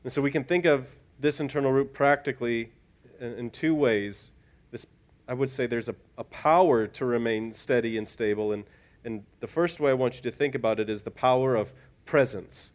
And 0.03 0.11
so 0.11 0.21
we 0.21 0.31
can 0.31 0.43
think 0.43 0.65
of 0.65 0.95
this 1.19 1.39
internal 1.39 1.71
root 1.71 1.93
practically 1.93 2.71
in, 3.19 3.33
in 3.33 3.49
two 3.49 3.75
ways. 3.75 4.31
This, 4.71 4.85
I 5.27 5.33
would 5.33 5.49
say 5.49 5.67
there's 5.67 5.89
a, 5.89 5.95
a 6.17 6.23
power 6.23 6.87
to 6.87 7.05
remain 7.05 7.53
steady 7.53 7.97
and 7.97 8.07
stable, 8.07 8.51
and 8.51 8.63
and 9.07 9.23
the 9.39 9.47
first 9.47 9.79
way 9.79 9.91
I 9.91 9.93
want 9.93 10.15
you 10.15 10.21
to 10.23 10.31
think 10.31 10.53
about 10.53 10.81
it 10.81 10.89
is 10.89 11.03
the 11.03 11.11
power 11.11 11.55
of 11.55 11.71
presence. 12.05 12.71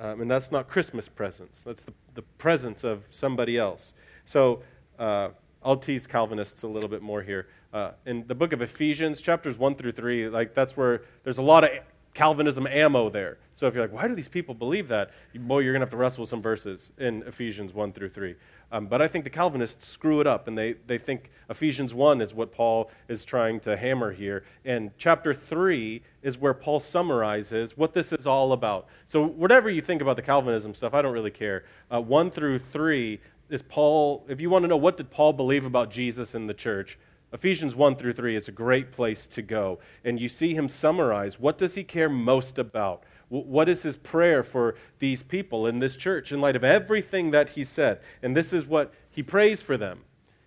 Um, 0.00 0.22
and 0.22 0.30
that's 0.30 0.50
not 0.50 0.66
Christmas 0.66 1.08
presents, 1.08 1.62
that's 1.62 1.84
the, 1.84 1.92
the 2.14 2.22
presence 2.22 2.84
of 2.84 3.06
somebody 3.10 3.58
else. 3.58 3.92
So 4.24 4.62
uh, 4.98 5.28
I'll 5.62 5.76
tease 5.76 6.06
Calvinists 6.06 6.62
a 6.62 6.68
little 6.68 6.88
bit 6.88 7.02
more 7.02 7.22
here. 7.22 7.48
Uh, 7.72 7.92
in 8.06 8.26
the 8.26 8.34
book 8.34 8.54
of 8.54 8.62
Ephesians, 8.62 9.20
chapters 9.20 9.58
1 9.58 9.74
through 9.74 9.92
3, 9.92 10.30
like 10.30 10.54
that's 10.54 10.74
where 10.74 11.02
there's 11.22 11.36
a 11.36 11.42
lot 11.42 11.64
of 11.64 11.70
Calvinism 12.14 12.66
ammo 12.66 13.10
there. 13.10 13.38
So 13.52 13.66
if 13.66 13.74
you're 13.74 13.84
like, 13.84 13.92
why 13.92 14.08
do 14.08 14.14
these 14.14 14.28
people 14.28 14.54
believe 14.54 14.88
that? 14.88 15.10
Boy, 15.34 15.60
you're 15.60 15.72
going 15.72 15.80
to 15.80 15.84
have 15.84 15.90
to 15.90 15.96
wrestle 15.96 16.22
with 16.22 16.30
some 16.30 16.42
verses 16.42 16.92
in 16.98 17.22
Ephesians 17.24 17.74
1 17.74 17.92
through 17.92 18.08
3. 18.08 18.34
Um, 18.72 18.86
but 18.86 19.02
I 19.02 19.08
think 19.08 19.24
the 19.24 19.30
Calvinists 19.30 19.88
screw 19.88 20.20
it 20.20 20.26
up, 20.26 20.46
and 20.46 20.56
they, 20.56 20.74
they 20.86 20.98
think 20.98 21.30
Ephesians 21.48 21.92
1 21.92 22.20
is 22.20 22.32
what 22.32 22.52
Paul 22.52 22.90
is 23.08 23.24
trying 23.24 23.58
to 23.60 23.76
hammer 23.76 24.12
here. 24.12 24.44
And 24.64 24.92
chapter 24.96 25.34
3 25.34 26.02
is 26.22 26.38
where 26.38 26.54
Paul 26.54 26.78
summarizes 26.78 27.76
what 27.76 27.94
this 27.94 28.12
is 28.12 28.26
all 28.26 28.52
about. 28.52 28.86
So, 29.06 29.26
whatever 29.26 29.68
you 29.68 29.82
think 29.82 30.00
about 30.00 30.16
the 30.16 30.22
Calvinism 30.22 30.74
stuff, 30.74 30.94
I 30.94 31.02
don't 31.02 31.12
really 31.12 31.30
care. 31.30 31.64
Uh, 31.92 32.00
1 32.00 32.30
through 32.30 32.58
3 32.60 33.20
is 33.48 33.62
Paul, 33.62 34.24
if 34.28 34.40
you 34.40 34.48
want 34.48 34.62
to 34.62 34.68
know 34.68 34.76
what 34.76 34.96
did 34.96 35.10
Paul 35.10 35.32
believe 35.32 35.66
about 35.66 35.90
Jesus 35.90 36.34
in 36.34 36.46
the 36.46 36.54
church, 36.54 36.96
Ephesians 37.32 37.76
1 37.76 37.96
through 37.96 38.12
3 38.12 38.36
is 38.36 38.48
a 38.48 38.52
great 38.52 38.92
place 38.92 39.26
to 39.28 39.42
go. 39.42 39.78
And 40.04 40.20
you 40.20 40.28
see 40.28 40.54
him 40.54 40.68
summarize 40.68 41.38
what 41.38 41.58
does 41.58 41.74
he 41.74 41.84
care 41.84 42.08
most 42.08 42.58
about? 42.58 43.04
What 43.30 43.68
is 43.68 43.84
his 43.84 43.96
prayer 43.96 44.42
for 44.42 44.74
these 44.98 45.22
people 45.22 45.64
in 45.64 45.78
this 45.78 45.94
church 45.94 46.32
in 46.32 46.40
light 46.40 46.56
of 46.56 46.64
everything 46.64 47.30
that 47.30 47.50
he 47.50 47.62
said? 47.62 48.00
And 48.22 48.36
this 48.36 48.52
is 48.52 48.66
what 48.66 48.92
he 49.08 49.22
prays 49.22 49.62
for 49.62 49.76
them. 49.76 50.00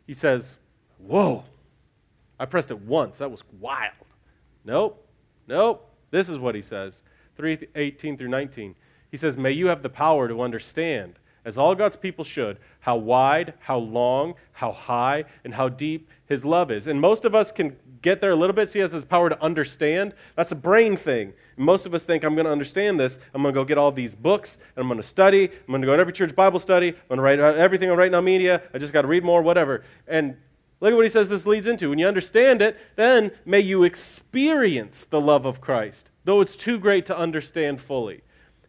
He 0.06 0.14
says, 0.14 0.58
Whoa, 0.98 1.46
I 2.38 2.46
pressed 2.46 2.72
it 2.72 2.82
once. 2.82 3.20
That 3.20 3.32
was 3.32 3.44
wild. 3.58 3.94
Nope, 4.66 5.08
nope. 5.48 5.90
This 6.12 6.28
is 6.28 6.38
what 6.38 6.56
he 6.56 6.62
says 6.62 7.04
3 7.38 7.68
18 7.74 8.18
through 8.18 8.28
19. 8.28 8.76
He 9.10 9.18
says, 9.18 9.38
May 9.38 9.52
you 9.52 9.68
have 9.68 9.82
the 9.82 9.90
power 9.90 10.28
to 10.28 10.42
understand 10.42 11.20
as 11.46 11.58
all 11.58 11.76
God's 11.76 11.96
people 11.96 12.24
should, 12.24 12.58
how 12.82 12.96
wide, 12.96 13.54
how 13.62 13.78
long, 13.78 14.36
how 14.54 14.72
high, 14.72 15.26
and 15.44 15.56
how 15.56 15.70
deep 15.70 16.10
His 16.26 16.46
love 16.46 16.72
is. 16.72 16.88
And 16.88 17.02
most 17.02 17.26
of 17.26 17.36
us 17.36 17.52
can 17.52 17.76
get 18.02 18.22
there 18.22 18.32
a 18.32 18.36
little 18.36 18.56
bit. 18.56 18.70
See, 18.70 18.80
He 18.80 18.82
has 18.82 18.92
His 18.92 19.06
power 19.06 19.30
to 19.30 19.42
understand. 19.42 20.14
That's 20.36 20.52
a 20.52 20.56
brain 20.56 20.96
thing. 20.96 21.34
Most 21.58 21.86
of 21.86 21.94
us 21.94 22.04
think, 22.04 22.24
I'm 22.24 22.36
going 22.36 22.46
to 22.46 22.52
understand 22.52 23.00
this. 23.00 23.20
I'm 23.34 23.42
going 23.42 23.54
to 23.54 23.60
go 23.60 23.66
get 23.66 23.78
all 23.78 23.92
these 23.92 24.16
books, 24.16 24.58
and 24.76 24.84
I'm 24.84 24.88
going 24.88 24.98
to 25.02 25.08
study. 25.08 25.46
I'm 25.46 25.68
going 25.68 25.82
to 25.82 25.88
go 25.88 25.96
to 25.96 26.02
every 26.02 26.14
church 26.14 26.36
Bible 26.36 26.60
study. 26.60 26.90
I'm 26.90 27.18
going 27.18 27.18
to 27.18 27.24
write 27.24 27.40
uh, 27.40 27.58
everything 27.58 27.90
on 27.90 27.98
Right 27.98 28.12
Now 28.12 28.22
Media. 28.22 28.62
I 28.74 28.78
just 28.78 28.94
got 28.94 29.04
to 29.04 29.08
read 29.08 29.24
more, 29.24 29.42
whatever. 29.42 29.84
And 30.08 30.38
look 30.80 30.92
at 30.92 30.96
what 30.96 31.06
He 31.06 31.10
says 31.10 31.30
this 31.30 31.46
leads 31.46 31.68
into. 31.68 31.90
When 31.90 32.00
you 32.00 32.08
understand 32.08 32.62
it, 32.62 32.78
then 32.96 33.32
may 33.46 33.60
you 33.60 33.84
experience 33.84 35.06
the 35.06 35.22
love 35.22 35.46
of 35.46 35.62
Christ, 35.62 36.12
though 36.24 36.42
it's 36.42 36.56
too 36.56 36.80
great 36.80 37.06
to 37.08 37.18
understand 37.18 37.82
fully. 37.82 38.22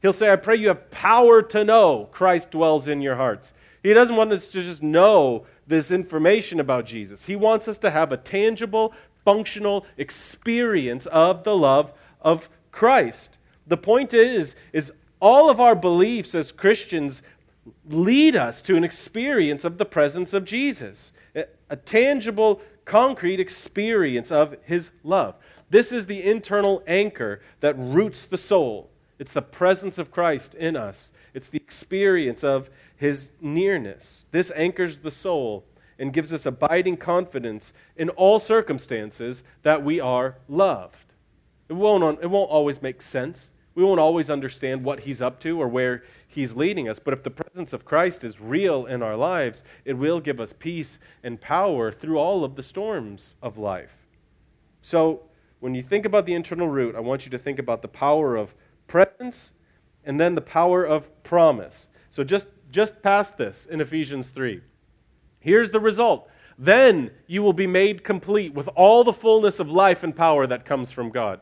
He'll 0.05 0.13
say, 0.13 0.31
I 0.31 0.37
pray 0.37 0.57
you 0.57 0.69
have 0.69 0.91
power 0.91 1.41
to 1.41 1.65
know 1.65 2.11
Christ 2.13 2.51
dwells 2.51 2.87
in 2.87 3.01
your 3.01 3.17
hearts. 3.17 3.55
He 3.83 3.95
doesn't 3.95 4.17
want 4.17 4.33
us 4.33 4.49
to 4.49 4.61
just 4.61 4.83
know 4.83 5.47
this 5.67 5.91
information 5.91 6.61
about 6.61 6.85
Jesus. 6.85 7.25
He 7.25 7.35
wants 7.35 7.69
us 7.69 7.79
to 7.79 7.91
have 7.91 8.13
a 8.13 8.19
tangible, 8.19 8.93
functional 9.25 9.87
experience 9.97 11.07
of 11.07 11.45
the 11.45 11.57
love 11.57 11.95
of 12.21 12.51
Christ. 12.71 13.39
The 13.67 13.79
point 13.79 14.13
is, 14.13 14.57
is 14.75 14.93
all 15.21 15.49
of 15.49 15.59
our 15.59 15.75
beliefs 15.75 16.35
as 16.35 16.53
Christians 16.53 17.23
lead 17.89 18.37
us 18.37 18.61
to 18.61 18.77
an 18.77 18.85
experience 18.85 19.65
of 19.65 19.79
the 19.79 19.87
presence 19.87 20.35
of 20.35 20.45
Jesus, 20.45 21.15
a 21.35 21.77
tangible, 21.77 22.61
concrete 22.85 23.41
experience 23.41 24.31
of 24.31 24.55
his 24.65 24.93
love. 25.03 25.37
This 25.71 25.93
is 25.93 26.05
the 26.05 26.23
internal 26.23 26.83
anchor 26.87 27.41
that 27.61 27.75
roots 27.79 28.27
the 28.27 28.37
soul. 28.37 28.91
It's 29.19 29.33
the 29.33 29.43
presence 29.43 29.99
of 29.99 30.11
Christ 30.11 30.55
in 30.55 30.77
us, 30.77 31.13
it's 31.33 31.49
the 31.49 31.59
experience 31.59 32.45
of 32.45 32.71
his 32.97 33.33
nearness. 33.41 34.27
This 34.31 34.53
anchors 34.55 35.01
the 35.01 35.11
soul 35.11 35.65
and 35.99 36.13
gives 36.13 36.33
us 36.33 36.47
abiding 36.47 36.97
confidence 36.97 37.73
in 37.97 38.09
all 38.11 38.39
circumstances 38.39 39.45
that 39.63 39.85
we 39.85 40.01
are 40.01 40.37
loved. 40.49 41.13
It 41.69 41.75
won't, 41.75 42.23
it 42.23 42.31
won't 42.31 42.51
always 42.51 42.83
make 42.83 43.01
sense. 43.01 43.53
We 43.75 43.83
won't 43.83 44.01
always 44.01 44.31
understand 44.31 44.85
what 44.85 45.01
He's 45.01 45.21
up 45.21 45.41
to 45.41 45.61
or 45.61 45.69
where 45.69 46.05
He's 46.27 46.57
leading 46.57 46.89
us, 46.89 46.99
but 46.99 47.15
if 47.15 47.23
the 47.23 47.31
presence 47.31 47.73
of 47.73 47.85
Christ 47.85 48.23
is 48.23 48.41
real 48.41 48.87
in 48.87 49.03
our 49.03 49.17
lives, 49.17 49.65
it 49.85 49.95
will 49.95 50.21
give 50.21 50.41
us 50.41 50.53
peace 50.53 50.99
and 51.23 51.41
power 51.41 51.91
through 51.91 52.19
all 52.19 52.45
of 52.45 52.55
the 52.55 52.63
storms 52.63 53.35
of 53.43 53.59
life. 53.59 54.07
So, 54.83 55.23
when 55.61 55.75
you 55.75 55.83
think 55.83 56.05
about 56.05 56.27
the 56.27 56.35
internal 56.35 56.69
root, 56.69 56.95
I 56.95 57.01
want 57.01 57.25
you 57.25 57.31
to 57.31 57.39
think 57.39 57.59
about 57.59 57.81
the 57.81 57.89
power 57.89 58.37
of 58.37 58.55
presence 58.87 59.53
and 60.05 60.21
then 60.21 60.35
the 60.35 60.41
power 60.41 60.85
of 60.85 61.23
promise. 61.23 61.89
So, 62.11 62.25
just, 62.25 62.47
just 62.71 63.03
past 63.03 63.39
this 63.39 63.67
in 63.67 63.81
Ephesians 63.81 64.31
3. 64.31 64.61
Here's 65.41 65.71
the 65.71 65.81
result. 65.81 66.29
Then 66.57 67.11
you 67.27 67.43
will 67.43 67.53
be 67.53 67.67
made 67.67 68.05
complete 68.05 68.55
with 68.55 68.69
all 68.75 69.05
the 69.05 69.13
fullness 69.13 69.59
of 69.59 69.71
life 69.71 70.03
and 70.03 70.15
power 70.15 70.47
that 70.47 70.65
comes 70.65 70.93
from 70.93 71.11
God. 71.11 71.41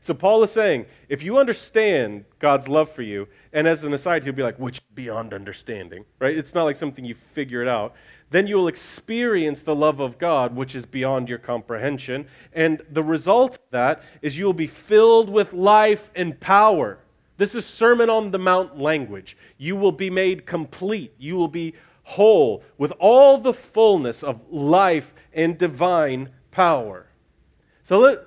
So 0.00 0.14
Paul 0.14 0.42
is 0.42 0.52
saying, 0.52 0.86
if 1.08 1.22
you 1.22 1.38
understand 1.38 2.24
God's 2.38 2.68
love 2.68 2.88
for 2.88 3.02
you, 3.02 3.28
and 3.52 3.66
as 3.66 3.84
an 3.84 3.92
aside, 3.92 4.22
he'll 4.22 4.32
be 4.32 4.42
like, 4.42 4.58
which 4.58 4.80
beyond 4.94 5.34
understanding, 5.34 6.04
right? 6.20 6.36
It's 6.36 6.54
not 6.54 6.64
like 6.64 6.76
something 6.76 7.04
you 7.04 7.14
figure 7.14 7.62
it 7.62 7.68
out. 7.68 7.94
Then 8.30 8.46
you 8.46 8.56
will 8.56 8.68
experience 8.68 9.62
the 9.62 9.74
love 9.74 10.00
of 10.00 10.18
God, 10.18 10.54
which 10.54 10.74
is 10.74 10.84
beyond 10.84 11.28
your 11.28 11.38
comprehension. 11.38 12.26
And 12.52 12.82
the 12.90 13.02
result 13.02 13.54
of 13.54 13.70
that 13.70 14.02
is 14.20 14.38
you 14.38 14.44
will 14.44 14.52
be 14.52 14.66
filled 14.66 15.30
with 15.30 15.54
life 15.54 16.10
and 16.14 16.38
power. 16.38 16.98
This 17.38 17.54
is 17.54 17.64
Sermon 17.64 18.10
on 18.10 18.32
the 18.32 18.38
Mount 18.38 18.78
language. 18.78 19.36
You 19.56 19.76
will 19.76 19.92
be 19.92 20.10
made 20.10 20.44
complete. 20.44 21.14
You 21.18 21.36
will 21.36 21.48
be 21.48 21.74
whole 22.02 22.62
with 22.76 22.92
all 22.98 23.38
the 23.38 23.52
fullness 23.52 24.22
of 24.22 24.50
life 24.50 25.14
and 25.32 25.56
divine 25.56 26.30
power. 26.50 27.06
So 27.82 27.98
let, 27.98 28.18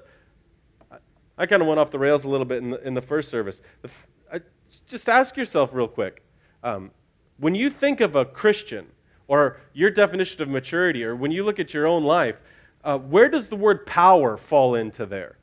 I 1.37 1.45
kind 1.45 1.61
of 1.61 1.67
went 1.67 1.79
off 1.79 1.91
the 1.91 1.99
rails 1.99 2.23
a 2.23 2.29
little 2.29 2.45
bit 2.45 2.63
in 2.63 2.71
the, 2.71 2.87
in 2.87 2.93
the 2.93 3.01
first 3.01 3.29
service. 3.29 3.61
Just 4.87 5.09
ask 5.09 5.35
yourself 5.35 5.73
real 5.73 5.87
quick 5.87 6.23
um, 6.63 6.91
when 7.37 7.55
you 7.55 7.69
think 7.69 7.99
of 7.99 8.15
a 8.15 8.23
Christian 8.23 8.87
or 9.27 9.59
your 9.73 9.89
definition 9.89 10.41
of 10.41 10.49
maturity, 10.49 11.03
or 11.03 11.15
when 11.15 11.31
you 11.31 11.43
look 11.43 11.59
at 11.59 11.73
your 11.73 11.87
own 11.87 12.03
life, 12.03 12.41
uh, 12.83 12.97
where 12.97 13.29
does 13.29 13.49
the 13.49 13.55
word 13.55 13.85
power 13.85 14.37
fall 14.37 14.75
into 14.75 15.05
there? 15.05 15.37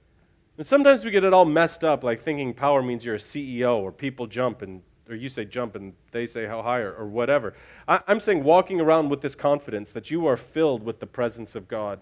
And 0.56 0.66
sometimes 0.66 1.04
we 1.04 1.10
get 1.10 1.24
it 1.24 1.32
all 1.32 1.44
messed 1.44 1.84
up, 1.84 2.02
like 2.02 2.20
thinking 2.20 2.52
power 2.52 2.82
means 2.82 3.04
you're 3.04 3.14
a 3.14 3.18
CEO 3.18 3.76
or 3.78 3.92
people 3.92 4.26
jump 4.26 4.62
and 4.62 4.82
or 5.08 5.14
you 5.14 5.28
say 5.28 5.44
jump 5.44 5.74
and 5.74 5.94
they 6.12 6.26
say 6.26 6.46
how 6.46 6.60
high 6.62 6.80
or, 6.80 6.92
or 6.92 7.06
whatever. 7.06 7.54
I, 7.86 8.00
I'm 8.06 8.20
saying 8.20 8.44
walking 8.44 8.80
around 8.80 9.08
with 9.08 9.22
this 9.22 9.34
confidence 9.34 9.90
that 9.92 10.10
you 10.10 10.26
are 10.26 10.36
filled 10.36 10.82
with 10.82 11.00
the 11.00 11.06
presence 11.06 11.54
of 11.54 11.66
God, 11.66 12.00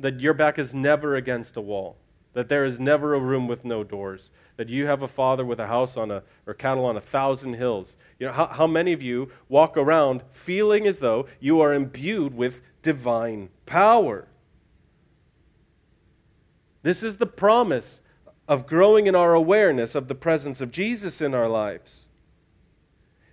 that 0.00 0.18
your 0.18 0.34
back 0.34 0.58
is 0.58 0.74
never 0.74 1.14
against 1.14 1.56
a 1.56 1.60
wall 1.60 1.96
that 2.38 2.48
there 2.48 2.64
is 2.64 2.78
never 2.78 3.14
a 3.14 3.18
room 3.18 3.48
with 3.48 3.64
no 3.64 3.82
doors, 3.82 4.30
that 4.56 4.68
you 4.68 4.86
have 4.86 5.02
a 5.02 5.08
father 5.08 5.44
with 5.44 5.58
a 5.58 5.66
house 5.66 5.96
on 5.96 6.08
a, 6.08 6.22
or 6.46 6.54
cattle 6.54 6.84
on 6.84 6.96
a 6.96 7.00
thousand 7.00 7.54
hills. 7.54 7.96
You 8.16 8.28
know, 8.28 8.32
how, 8.32 8.46
how 8.46 8.66
many 8.68 8.92
of 8.92 9.02
you 9.02 9.32
walk 9.48 9.76
around 9.76 10.22
feeling 10.30 10.86
as 10.86 11.00
though 11.00 11.26
you 11.40 11.60
are 11.60 11.74
imbued 11.74 12.36
with 12.36 12.62
divine 12.80 13.48
power? 13.66 14.28
This 16.84 17.02
is 17.02 17.16
the 17.16 17.26
promise 17.26 18.02
of 18.46 18.68
growing 18.68 19.08
in 19.08 19.16
our 19.16 19.34
awareness 19.34 19.96
of 19.96 20.06
the 20.06 20.14
presence 20.14 20.60
of 20.60 20.70
Jesus 20.70 21.20
in 21.20 21.34
our 21.34 21.48
lives. 21.48 22.06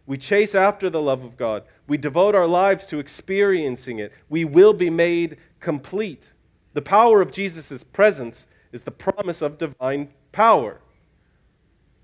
We 0.08 0.18
chase 0.18 0.56
after 0.56 0.90
the 0.90 1.00
love 1.00 1.24
of 1.24 1.38
God. 1.38 1.62
We 1.86 1.98
devote 1.98 2.34
our 2.34 2.48
lives 2.48 2.88
to 2.88 2.98
experiencing 2.98 4.00
it. 4.00 4.12
We 4.30 4.46
will 4.46 4.74
be 4.74 4.90
made 4.90 5.38
complete. 5.60 6.32
The 6.74 6.82
power 6.82 7.22
of 7.22 7.32
Jesus' 7.32 7.84
presence 7.84 8.48
is 8.76 8.84
the 8.84 8.92
promise 8.92 9.42
of 9.42 9.58
divine 9.58 10.10
power. 10.34 10.82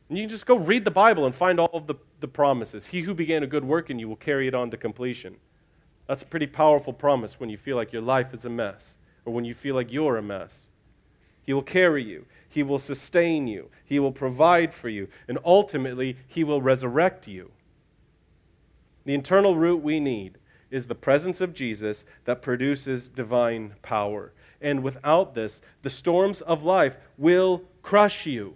And 0.08 0.18
you 0.18 0.24
can 0.24 0.30
just 0.30 0.46
go 0.46 0.56
read 0.56 0.86
the 0.86 0.92
Bible 0.92 1.26
and 1.26 1.36
find 1.36 1.60
all 1.60 1.70
of 1.74 1.86
the, 1.86 1.96
the 2.22 2.30
promises. 2.30 2.88
He 2.88 3.02
who 3.02 3.14
began 3.14 3.44
a 3.44 3.48
good 3.48 3.66
work 3.66 3.90
in 3.90 4.00
you 4.00 4.08
will 4.08 4.16
carry 4.16 4.48
it 4.48 4.56
on 4.56 4.72
to 4.72 4.78
completion. 4.78 5.36
That's 6.08 6.24
a 6.24 6.26
pretty 6.26 6.48
powerful 6.48 6.94
promise 6.94 7.40
when 7.40 7.50
you 7.50 7.58
feel 7.58 7.76
like 7.76 7.92
your 7.92 8.02
life 8.02 8.34
is 8.34 8.46
a 8.46 8.50
mess 8.50 8.98
or 9.26 9.34
when 9.34 9.44
you 9.44 9.54
feel 9.54 9.76
like 9.76 9.92
you're 9.92 10.16
a 10.16 10.22
mess. 10.22 10.68
He 11.44 11.52
will 11.52 11.62
carry 11.62 12.04
you, 12.04 12.26
He 12.48 12.64
will 12.64 12.80
sustain 12.80 13.48
you, 13.48 13.70
He 13.84 14.00
will 14.00 14.14
provide 14.14 14.74
for 14.74 14.88
you, 14.88 15.10
and 15.28 15.40
ultimately, 15.44 16.16
He 16.26 16.44
will 16.44 16.62
resurrect 16.62 17.28
you. 17.28 17.52
The 19.04 19.14
internal 19.14 19.58
root 19.58 19.84
we 19.84 20.00
need 20.00 20.38
is 20.70 20.88
the 20.88 20.96
presence 20.96 21.42
of 21.42 21.54
Jesus 21.54 22.06
that 22.24 22.42
produces 22.42 23.10
divine 23.10 23.74
power 23.82 24.32
and 24.62 24.84
without 24.84 25.34
this, 25.34 25.62
the 25.82 25.89
storms 25.89 26.41
of 26.41 26.63
life 26.63 26.97
will 27.17 27.63
crush 27.82 28.26
you. 28.26 28.56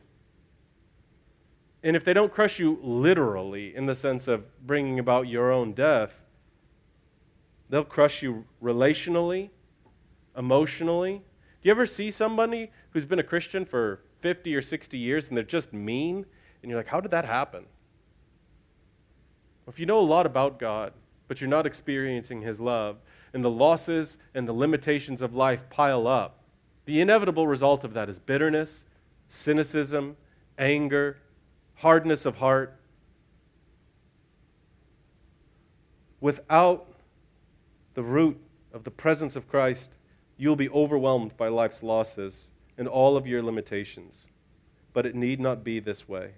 And 1.83 1.95
if 1.95 2.03
they 2.03 2.13
don't 2.13 2.31
crush 2.31 2.59
you 2.59 2.79
literally, 2.81 3.75
in 3.75 3.85
the 3.85 3.95
sense 3.95 4.27
of 4.27 4.47
bringing 4.65 4.97
about 4.99 5.27
your 5.27 5.51
own 5.51 5.73
death, 5.73 6.23
they'll 7.69 7.83
crush 7.83 8.23
you 8.23 8.45
relationally, 8.61 9.49
emotionally. 10.35 11.23
Do 11.61 11.69
you 11.69 11.71
ever 11.71 11.85
see 11.85 12.09
somebody 12.11 12.71
who's 12.91 13.05
been 13.05 13.19
a 13.19 13.23
Christian 13.23 13.65
for 13.65 14.01
50 14.19 14.55
or 14.55 14.61
60 14.61 14.97
years 14.97 15.27
and 15.27 15.37
they're 15.37 15.43
just 15.43 15.73
mean? 15.73 16.25
And 16.61 16.69
you're 16.69 16.79
like, 16.79 16.87
how 16.87 16.99
did 16.99 17.11
that 17.11 17.25
happen? 17.25 17.65
If 19.67 19.79
you 19.79 19.85
know 19.85 19.99
a 19.99 20.01
lot 20.01 20.25
about 20.25 20.59
God, 20.59 20.93
but 21.27 21.41
you're 21.41 21.49
not 21.49 21.65
experiencing 21.65 22.41
His 22.41 22.59
love, 22.59 22.97
and 23.35 23.43
the 23.43 23.49
losses 23.51 24.17
and 24.33 24.47
the 24.47 24.53
limitations 24.53 25.21
of 25.21 25.35
life 25.35 25.69
pile 25.69 26.07
up, 26.07 26.39
the 26.85 27.01
inevitable 27.01 27.45
result 27.45 27.83
of 27.83 27.93
that 27.93 28.07
is 28.07 28.17
bitterness, 28.17 28.85
cynicism, 29.27 30.15
anger, 30.57 31.17
hardness 31.75 32.25
of 32.25 32.37
heart. 32.37 32.79
Without 36.21 36.87
the 37.93 38.03
root 38.03 38.39
of 38.71 38.85
the 38.85 38.91
presence 38.91 39.35
of 39.35 39.49
Christ, 39.49 39.97
you'll 40.37 40.55
be 40.55 40.69
overwhelmed 40.69 41.35
by 41.35 41.49
life's 41.49 41.83
losses 41.83 42.47
and 42.77 42.87
all 42.87 43.17
of 43.17 43.27
your 43.27 43.43
limitations. 43.43 44.21
But 44.93 45.05
it 45.05 45.13
need 45.13 45.41
not 45.41 45.61
be 45.61 45.81
this 45.81 46.07
way. 46.07 46.35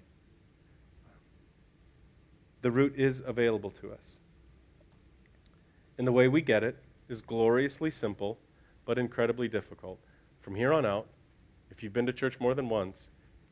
The 2.63 2.71
root 2.71 2.95
is 2.97 3.21
available 3.23 3.69
to 3.69 3.91
us. 3.91 4.15
And 5.99 6.07
the 6.07 6.11
way 6.11 6.27
we 6.27 6.41
get 6.41 6.63
it 6.63 6.83
is 7.09 7.21
gloriously 7.21 7.91
simple, 7.91 8.39
but 8.85 8.97
incredibly 8.97 9.47
difficult. 9.47 9.99
From 10.39 10.55
here 10.55 10.73
on 10.73 10.85
out, 10.85 11.07
if 11.69 11.83
you've 11.83 11.93
been 11.93 12.05
to 12.05 12.13
church 12.13 12.39
more 12.39 12.53
than 12.53 12.69
once, 12.69 13.09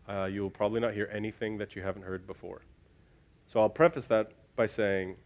uh, 0.08 0.26
you 0.26 0.42
will 0.42 0.50
probably 0.50 0.80
not 0.80 0.94
hear 0.94 1.10
anything 1.12 1.58
that 1.58 1.76
you 1.76 1.82
haven't 1.82 2.04
heard 2.04 2.28
before. 2.28 2.62
So 3.46 3.60
I'll 3.60 3.70
preface 3.70 4.08
that 4.08 4.32
by 4.56 4.66
saying 4.66 5.18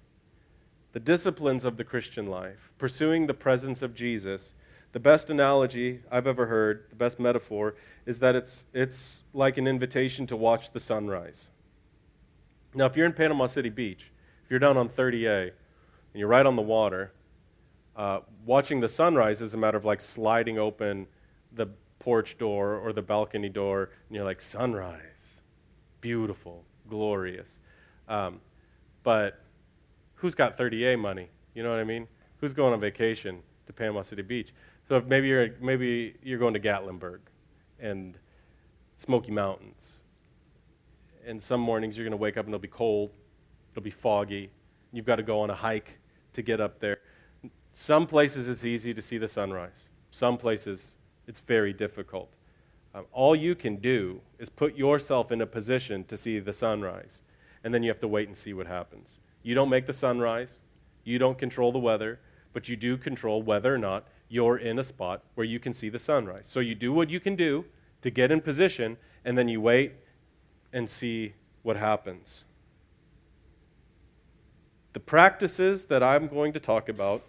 the 0.91 0.99
disciplines 0.99 1.65
of 1.65 1.77
the 1.77 1.83
Christian 1.83 2.27
life, 2.27 2.73
pursuing 2.77 3.27
the 3.27 3.33
presence 3.33 3.81
of 3.81 3.93
Jesus, 3.93 4.53
the 4.91 4.99
best 4.99 5.29
analogy 5.29 6.01
I've 6.11 6.25
ever 6.25 6.47
heard, 6.47 6.85
the 6.89 6.95
best 6.95 7.19
metaphor, 7.19 7.75
is 8.05 8.19
that 8.19 8.35
it's, 8.35 8.65
it's 8.73 9.23
like 9.33 9.57
an 9.57 9.67
invitation 9.67 10.25
to 10.27 10.35
watch 10.35 10.71
the 10.71 10.79
sunrise. 10.79 11.47
Now, 12.73 12.85
if 12.85 12.95
you're 12.95 13.05
in 13.05 13.13
Panama 13.13 13.45
City 13.45 13.69
Beach, 13.69 14.11
if 14.43 14.49
you're 14.49 14.59
down 14.59 14.77
on 14.77 14.89
30A, 14.89 15.43
and 15.43 16.19
you're 16.19 16.27
right 16.27 16.45
on 16.45 16.55
the 16.55 16.61
water, 16.63 17.11
uh, 17.99 18.21
watching 18.45 18.79
the 18.79 18.87
sunrise 18.87 19.41
is 19.41 19.53
a 19.53 19.57
matter 19.57 19.77
of 19.77 19.83
like 19.83 19.99
sliding 19.99 20.57
open 20.57 21.05
the 21.51 21.67
porch 21.99 22.37
door 22.37 22.75
or 22.75 22.93
the 22.93 23.01
balcony 23.01 23.49
door, 23.49 23.89
and 24.07 24.15
you're 24.15 24.23
like, 24.23 24.39
sunrise, 24.39 25.41
beautiful, 25.99 26.63
glorious. 26.87 27.59
Um, 28.07 28.39
but 29.03 29.41
who's 30.15 30.33
got 30.33 30.57
30A 30.57 30.97
money? 30.97 31.27
You 31.53 31.61
know 31.61 31.71
what 31.71 31.79
I 31.79 31.83
mean? 31.83 32.07
Who's 32.37 32.53
going 32.53 32.71
on 32.71 32.79
vacation 32.79 33.41
to 33.65 33.73
Panama 33.73 34.03
City 34.03 34.21
Beach? 34.21 34.53
So 34.87 35.03
maybe 35.05 35.27
you're, 35.27 35.49
maybe 35.59 36.15
you're 36.23 36.39
going 36.39 36.53
to 36.53 36.59
Gatlinburg 36.61 37.19
and 37.81 38.17
Smoky 38.95 39.31
Mountains. 39.31 39.97
And 41.27 41.43
some 41.43 41.59
mornings 41.59 41.97
you're 41.97 42.05
going 42.05 42.11
to 42.11 42.17
wake 42.17 42.37
up 42.37 42.45
and 42.45 42.53
it'll 42.53 42.61
be 42.61 42.69
cold, 42.69 43.11
it'll 43.73 43.83
be 43.83 43.89
foggy. 43.89 44.51
You've 44.93 45.05
got 45.05 45.17
to 45.17 45.23
go 45.23 45.41
on 45.41 45.49
a 45.49 45.55
hike 45.55 45.99
to 46.31 46.41
get 46.41 46.61
up 46.61 46.79
there. 46.79 46.99
Some 47.81 48.07
places 48.07 48.49
it's 48.49 48.65
easy 48.65 48.93
to 48.93 49.01
see 49.01 49.17
the 49.17 49.29
sunrise, 49.29 49.89
some 50.11 50.37
places 50.37 50.97
it's 51.27 51.39
very 51.39 51.71
difficult. 51.71 52.29
Um, 52.93 53.05
all 53.13 53.37
you 53.37 53.55
can 53.55 53.77
do 53.77 54.19
is 54.37 54.49
put 54.49 54.75
yourself 54.75 55.31
in 55.31 55.39
a 55.39 55.45
position 55.45 56.03
to 56.03 56.17
see 56.17 56.39
the 56.39 56.51
sunrise, 56.51 57.21
and 57.63 57.73
then 57.73 57.81
you 57.81 57.89
have 57.89 57.99
to 57.99 58.07
wait 58.09 58.27
and 58.27 58.35
see 58.35 58.53
what 58.53 58.67
happens. 58.67 59.17
You 59.43 59.55
don't 59.55 59.69
make 59.69 59.85
the 59.85 59.93
sunrise, 59.93 60.59
you 61.05 61.19
don't 61.19 61.37
control 61.37 61.71
the 61.71 61.79
weather, 61.79 62.19
but 62.51 62.67
you 62.67 62.75
do 62.75 62.97
control 62.97 63.41
whether 63.41 63.73
or 63.73 63.77
not 63.77 64.09
you're 64.27 64.57
in 64.57 64.77
a 64.77 64.83
spot 64.83 65.23
where 65.35 65.45
you 65.45 65.57
can 65.57 65.71
see 65.71 65.87
the 65.87 65.99
sunrise. 65.99 66.47
So 66.47 66.59
you 66.59 66.75
do 66.75 66.91
what 66.91 67.09
you 67.09 67.21
can 67.21 67.37
do 67.37 67.63
to 68.01 68.09
get 68.09 68.29
in 68.29 68.41
position, 68.41 68.97
and 69.23 69.37
then 69.37 69.47
you 69.47 69.61
wait 69.61 69.93
and 70.73 70.89
see 70.89 71.31
what 71.63 71.77
happens. 71.77 72.43
The 74.91 74.99
practices 74.99 75.85
that 75.85 76.03
I'm 76.03 76.27
going 76.27 76.51
to 76.51 76.59
talk 76.59 76.89
about 76.89 77.23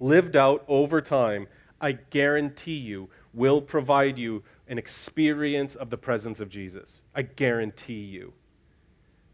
lived 0.00 0.34
out 0.34 0.64
over 0.66 1.00
time, 1.00 1.46
I 1.80 1.92
guarantee 1.92 2.78
you, 2.78 3.10
will 3.32 3.60
provide 3.60 4.18
you 4.18 4.42
an 4.66 4.78
experience 4.78 5.74
of 5.74 5.90
the 5.90 5.98
presence 5.98 6.40
of 6.40 6.48
Jesus. 6.48 7.02
I 7.14 7.22
guarantee 7.22 8.02
you. 8.02 8.32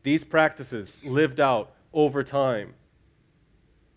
These 0.03 0.25
practices 0.25 1.03
lived 1.05 1.41
out 1.41 1.73
over 1.93 2.23
time 2.23 2.75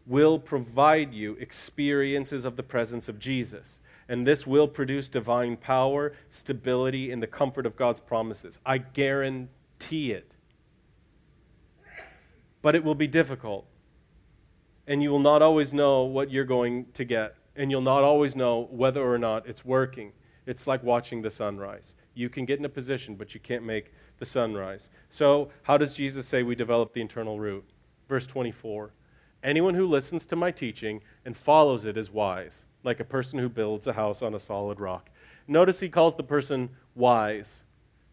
will 0.06 0.40
provide 0.40 1.14
you 1.14 1.34
experiences 1.34 2.44
of 2.44 2.56
the 2.56 2.64
presence 2.64 3.08
of 3.08 3.20
Jesus. 3.20 3.80
And 4.08 4.26
this 4.26 4.48
will 4.48 4.68
produce 4.68 5.08
divine 5.08 5.56
power, 5.56 6.14
stability, 6.32 7.12
and 7.12 7.22
the 7.22 7.28
comfort 7.28 7.68
of 7.68 7.76
God's 7.76 8.00
promises. 8.00 8.58
I 8.66 8.80
guarantee 8.80 10.12
it. 10.12 10.34
But 12.64 12.74
it 12.74 12.84
will 12.84 12.96
be 12.96 13.06
difficult. 13.06 13.68
And 14.90 15.02
you 15.02 15.12
will 15.12 15.20
not 15.20 15.42
always 15.42 15.74
know 15.74 16.04
what 16.04 16.32
you're 16.32 16.44
going 16.44 16.88
to 16.96 17.06
get. 17.06 17.36
And 17.56 17.72
you'll 17.72 17.82
not 17.82 18.04
always 18.04 18.36
know 18.36 18.68
whether 18.72 19.02
or 19.02 19.18
not 19.18 19.48
it's 19.48 19.64
working. 19.64 20.14
It's 20.48 20.66
like 20.66 20.84
watching 20.84 21.22
the 21.22 21.30
sunrise. 21.30 21.94
You 22.16 22.28
can 22.28 22.44
get 22.46 22.58
in 22.58 22.66
a 22.66 22.70
position, 22.70 23.16
but 23.16 23.36
you 23.36 23.40
can't 23.40 23.64
make 23.64 23.94
the 24.18 24.26
sunrise. 24.26 24.90
So, 25.08 25.52
how 25.64 25.78
does 25.78 25.94
Jesus 25.94 26.28
say 26.28 26.42
we 26.42 26.56
develop 26.56 26.94
the 26.94 27.02
internal 27.02 27.40
root? 27.40 27.70
Verse 28.08 28.26
24 28.26 28.92
Anyone 29.44 29.76
who 29.76 29.86
listens 29.86 30.26
to 30.26 30.36
my 30.36 30.52
teaching 30.52 31.02
and 31.24 31.38
follows 31.38 31.86
it 31.86 31.96
is 31.96 32.12
wise, 32.12 32.66
like 32.84 33.00
a 33.00 33.06
person 33.06 33.40
who 33.40 33.48
builds 33.48 33.88
a 33.88 33.94
house 33.94 34.22
on 34.22 34.34
a 34.34 34.40
solid 34.40 34.80
rock. 34.80 35.10
Notice 35.48 35.80
he 35.80 35.90
calls 35.90 36.16
the 36.16 36.24
person 36.24 36.72
wise. 36.96 37.64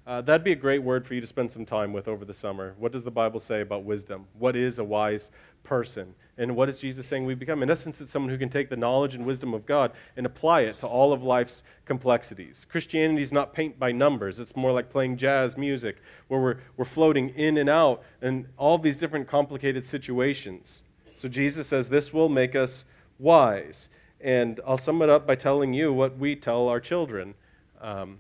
Uh, 0.07 0.21
that'd 0.21 0.45
be 0.45 0.53
a 0.53 0.57
great 0.57 0.85
word 0.85 1.05
for 1.05 1.15
you 1.15 1.21
to 1.21 1.27
spend 1.27 1.51
some 1.51 1.65
time 1.65 1.93
with 1.93 2.07
over 2.07 2.25
the 2.25 2.35
summer. 2.35 2.75
What 2.79 2.93
does 2.93 3.03
the 3.03 3.11
Bible 3.11 3.41
say 3.41 3.61
about 3.61 3.83
wisdom? 3.83 4.27
What 4.39 4.55
is 4.55 4.79
a 4.79 4.85
wise 4.85 5.31
person? 5.65 6.15
And 6.39 6.55
what 6.55 6.69
is 6.69 6.79
Jesus 6.79 7.07
saying 7.07 7.25
we 7.25 7.35
become? 7.35 7.63
In 7.63 7.71
essence, 7.71 8.01
it's 8.01 8.11
someone 8.11 8.31
who 8.31 8.37
can 8.37 8.51
take 8.51 8.69
the 8.69 8.77
knowledge 8.77 9.15
and 9.15 9.25
wisdom 9.25 9.55
of 9.55 9.65
God 9.65 9.93
and 10.17 10.27
apply 10.27 10.63
it 10.63 10.79
to 10.81 10.87
all 10.87 11.13
of 11.13 11.23
life's 11.23 11.63
complexities. 11.85 12.67
Christianity 12.69 13.23
is 13.23 13.33
not 13.33 13.55
paint 13.55 13.79
by 13.79 13.93
numbers, 13.93 14.39
it's 14.39 14.55
more 14.55 14.73
like 14.73 14.91
playing 14.91 15.17
jazz 15.17 15.57
music, 15.57 16.03
where 16.29 16.41
we're, 16.41 16.57
we're 16.77 16.85
floating 16.85 17.31
in 17.31 17.57
and 17.57 17.71
out 17.71 18.03
in 18.21 18.49
all 18.59 18.77
these 18.77 18.99
different 18.99 19.27
complicated 19.27 19.85
situations. 19.85 20.83
So 21.15 21.29
Jesus 21.29 21.69
says 21.69 21.89
this 21.89 22.13
will 22.13 22.29
make 22.29 22.55
us 22.55 22.85
wise. 23.19 23.89
And 24.21 24.61
I'll 24.67 24.79
sum 24.79 25.01
it 25.03 25.09
up 25.09 25.27
by 25.27 25.37
telling 25.37 25.73
you 25.73 25.93
what 25.93 26.19
we 26.19 26.37
tell 26.37 26.69
our 26.69 26.81
children. 26.81 27.35
Um, 27.81 28.19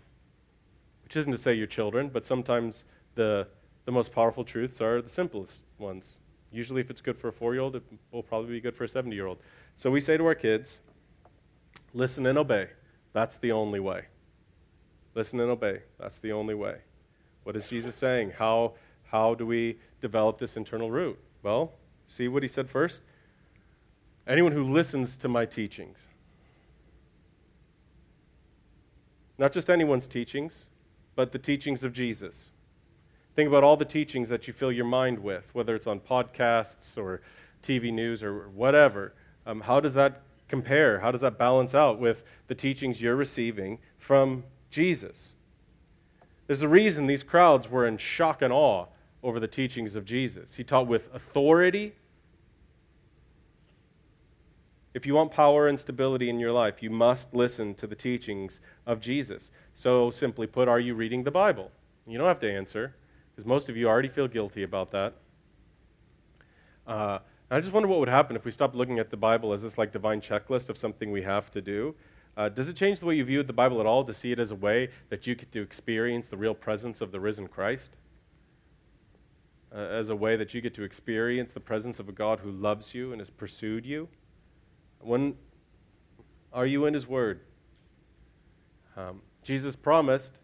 which 1.07 1.17
isn't 1.17 1.31
to 1.31 1.39
say 1.39 1.55
your 1.55 1.69
children, 1.69 2.09
but 2.09 2.27
sometimes 2.27 2.85
the, 3.15 3.47
the 3.85 3.93
most 3.93 4.13
powerful 4.13 4.43
truths 4.43 4.81
are 4.81 5.01
the 5.01 5.09
simplest 5.09 5.63
ones. 5.79 6.19
Usually, 6.57 6.81
if 6.81 6.88
it's 6.88 7.03
good 7.03 7.19
for 7.19 7.29
a 7.29 7.33
four 7.33 7.53
year 7.53 7.62
old, 7.62 7.77
it 7.77 7.83
will 8.11 8.23
probably 8.23 8.53
be 8.53 8.61
good 8.61 8.75
for 8.75 8.85
a 8.85 8.88
70 8.88 9.14
year 9.14 9.27
old. 9.27 9.38
So 9.77 9.90
we 9.90 10.01
say 10.01 10.16
to 10.16 10.25
our 10.25 10.35
kids, 10.35 10.81
listen 11.92 12.25
and 12.25 12.38
obey. 12.38 12.69
That's 13.12 13.37
the 13.37 13.53
only 13.53 13.79
way. 13.79 14.07
Listen 15.14 15.38
and 15.40 15.51
obey. 15.51 15.83
That's 15.99 16.19
the 16.19 16.33
only 16.33 16.55
way. 16.55 16.79
What 17.42 17.57
is 17.57 17.69
Jesus 17.69 17.95
saying? 17.95 18.33
How, 18.38 18.73
how 19.05 19.35
do 19.35 19.45
we 19.45 19.79
develop 20.01 20.38
this 20.38 20.57
internal 20.57 20.90
root? 20.90 21.19
Well, 21.42 21.73
see 22.09 22.27
what 22.27 22.42
he 22.42 22.49
said 22.49 22.71
first? 22.71 23.03
Anyone 24.27 24.53
who 24.53 24.64
listens 24.64 25.19
to 25.19 25.29
my 25.29 25.45
teachings. 25.45 26.09
Not 29.37 29.53
just 29.53 29.69
anyone's 29.69 30.09
teachings, 30.09 30.66
but 31.14 31.33
the 31.33 31.38
teachings 31.38 31.85
of 31.85 31.92
Jesus. 31.92 32.51
Think 33.37 33.49
about 33.49 33.62
all 33.62 33.77
the 33.77 33.85
teachings 33.85 34.31
that 34.31 34.46
you 34.46 34.55
fill 34.55 34.72
your 34.72 34.87
mind 34.87 35.18
with, 35.18 35.55
whether 35.55 35.75
it's 35.75 35.87
on 35.87 36.01
podcasts 36.01 36.96
or 36.96 37.20
TV 37.62 37.92
news 37.92 38.22
or 38.22 38.49
whatever. 38.49 39.12
Um, 39.44 39.61
how 39.61 39.79
does 39.79 39.92
that 39.92 40.22
compare? 40.49 41.01
How 41.01 41.11
does 41.11 41.20
that 41.20 41.37
balance 41.37 41.75
out 41.75 41.99
with 41.99 42.25
the 42.46 42.55
teachings 42.55 43.03
you're 43.03 43.14
receiving 43.14 43.79
from 43.99 44.44
Jesus? 44.70 45.35
There's 46.46 46.62
a 46.62 46.68
reason 46.68 47.09
these 47.09 47.22
crowds 47.22 47.70
were 47.70 47.87
in 47.87 47.99
shock 47.99 48.40
and 48.40 48.55
awe 48.55 48.87
over 49.22 49.38
the 49.38 49.49
teachings 49.49 49.94
of 49.94 50.07
Jesus. 50.07 50.55
He 50.55 50.64
taught 50.64 50.87
with 50.87 51.14
authority. 51.14 51.92
If 54.94 55.05
you 55.05 55.14
want 55.14 55.31
power 55.31 55.68
and 55.68 55.79
stability 55.79 56.31
in 56.31 56.40
your 56.40 56.53
life, 56.53 56.83
you 56.83 56.88
must 56.88 57.35
listen 57.35 57.75
to 57.75 57.87
the 57.87 57.96
teachings 57.96 58.61
of 58.87 58.99
Jesus. 58.99 59.51
So, 59.75 60.11
simply 60.11 60.46
put, 60.46 60.68
are 60.68 60.81
you 60.81 60.94
reading 60.94 61.25
the 61.25 61.31
Bible? 61.31 61.70
You 62.07 62.16
don't 62.16 62.29
have 62.29 62.40
to 62.40 62.51
answer, 62.51 62.94
because 63.37 63.46
most 63.46 63.68
of 63.68 63.77
you 63.77 63.87
already 63.87 64.09
feel 64.09 64.27
guilty 64.27 64.62
about 64.62 64.90
that. 64.92 65.12
Uh, 66.87 67.18
I 67.51 67.61
just 67.61 67.70
wonder 67.70 67.87
what 67.87 68.01
would 68.01 68.09
happen 68.09 68.35
if 68.35 68.46
we 68.46 68.51
stopped 68.51 68.75
looking 68.75 68.99
at 68.99 69.11
the 69.11 69.16
Bible 69.18 69.53
as 69.53 69.62
this 69.62 69.77
like 69.77 69.92
divine 69.92 70.22
checklist 70.22 70.70
of 70.70 70.79
something 70.79 71.12
we 71.12 71.22
have 71.22 71.51
to 71.51 71.61
do. 71.61 71.94
Uh, 72.35 72.49
does 72.49 72.68
it 72.70 72.77
change 72.77 73.01
the 73.01 73.07
way 73.07 73.14
you 73.14 73.25
view 73.25 73.42
the 73.42 73.53
Bible 73.53 73.79
at 73.79 73.87
all 73.87 74.05
to 74.05 74.14
see 74.14 74.33
it 74.33 74.38
as 74.38 74.51
a 74.51 74.55
way 74.55 74.88
that 75.11 75.27
you 75.27 75.35
get 75.35 75.53
to 75.53 75.61
experience 75.61 76.29
the 76.29 76.37
real 76.38 76.55
presence 76.55 77.03
of 77.03 77.12
the 77.12 77.20
risen 77.20 77.46
Christ? 77.46 77.99
Uh, 79.70 79.81
as 79.81 80.09
a 80.09 80.16
way 80.16 80.37
that 80.37 80.55
you 80.55 80.62
get 80.62 80.72
to 80.72 80.83
experience 80.83 81.53
the 81.53 81.61
presence 81.61 82.01
of 82.01 82.09
a 82.09 82.12
God 82.12 82.40
who 82.40 82.51
loves 82.51 82.94
you 82.94 83.12
and 83.12 83.20
has 83.20 83.29
pursued 83.29 83.85
you? 83.85 84.09
When 85.01 85.37
are 86.55 86.66
you 86.66 86.87
in 86.87 86.94
His 86.94 87.07
Word? 87.07 87.40
Um, 88.96 89.20
Jesus 89.42 89.77
promised 89.77 90.40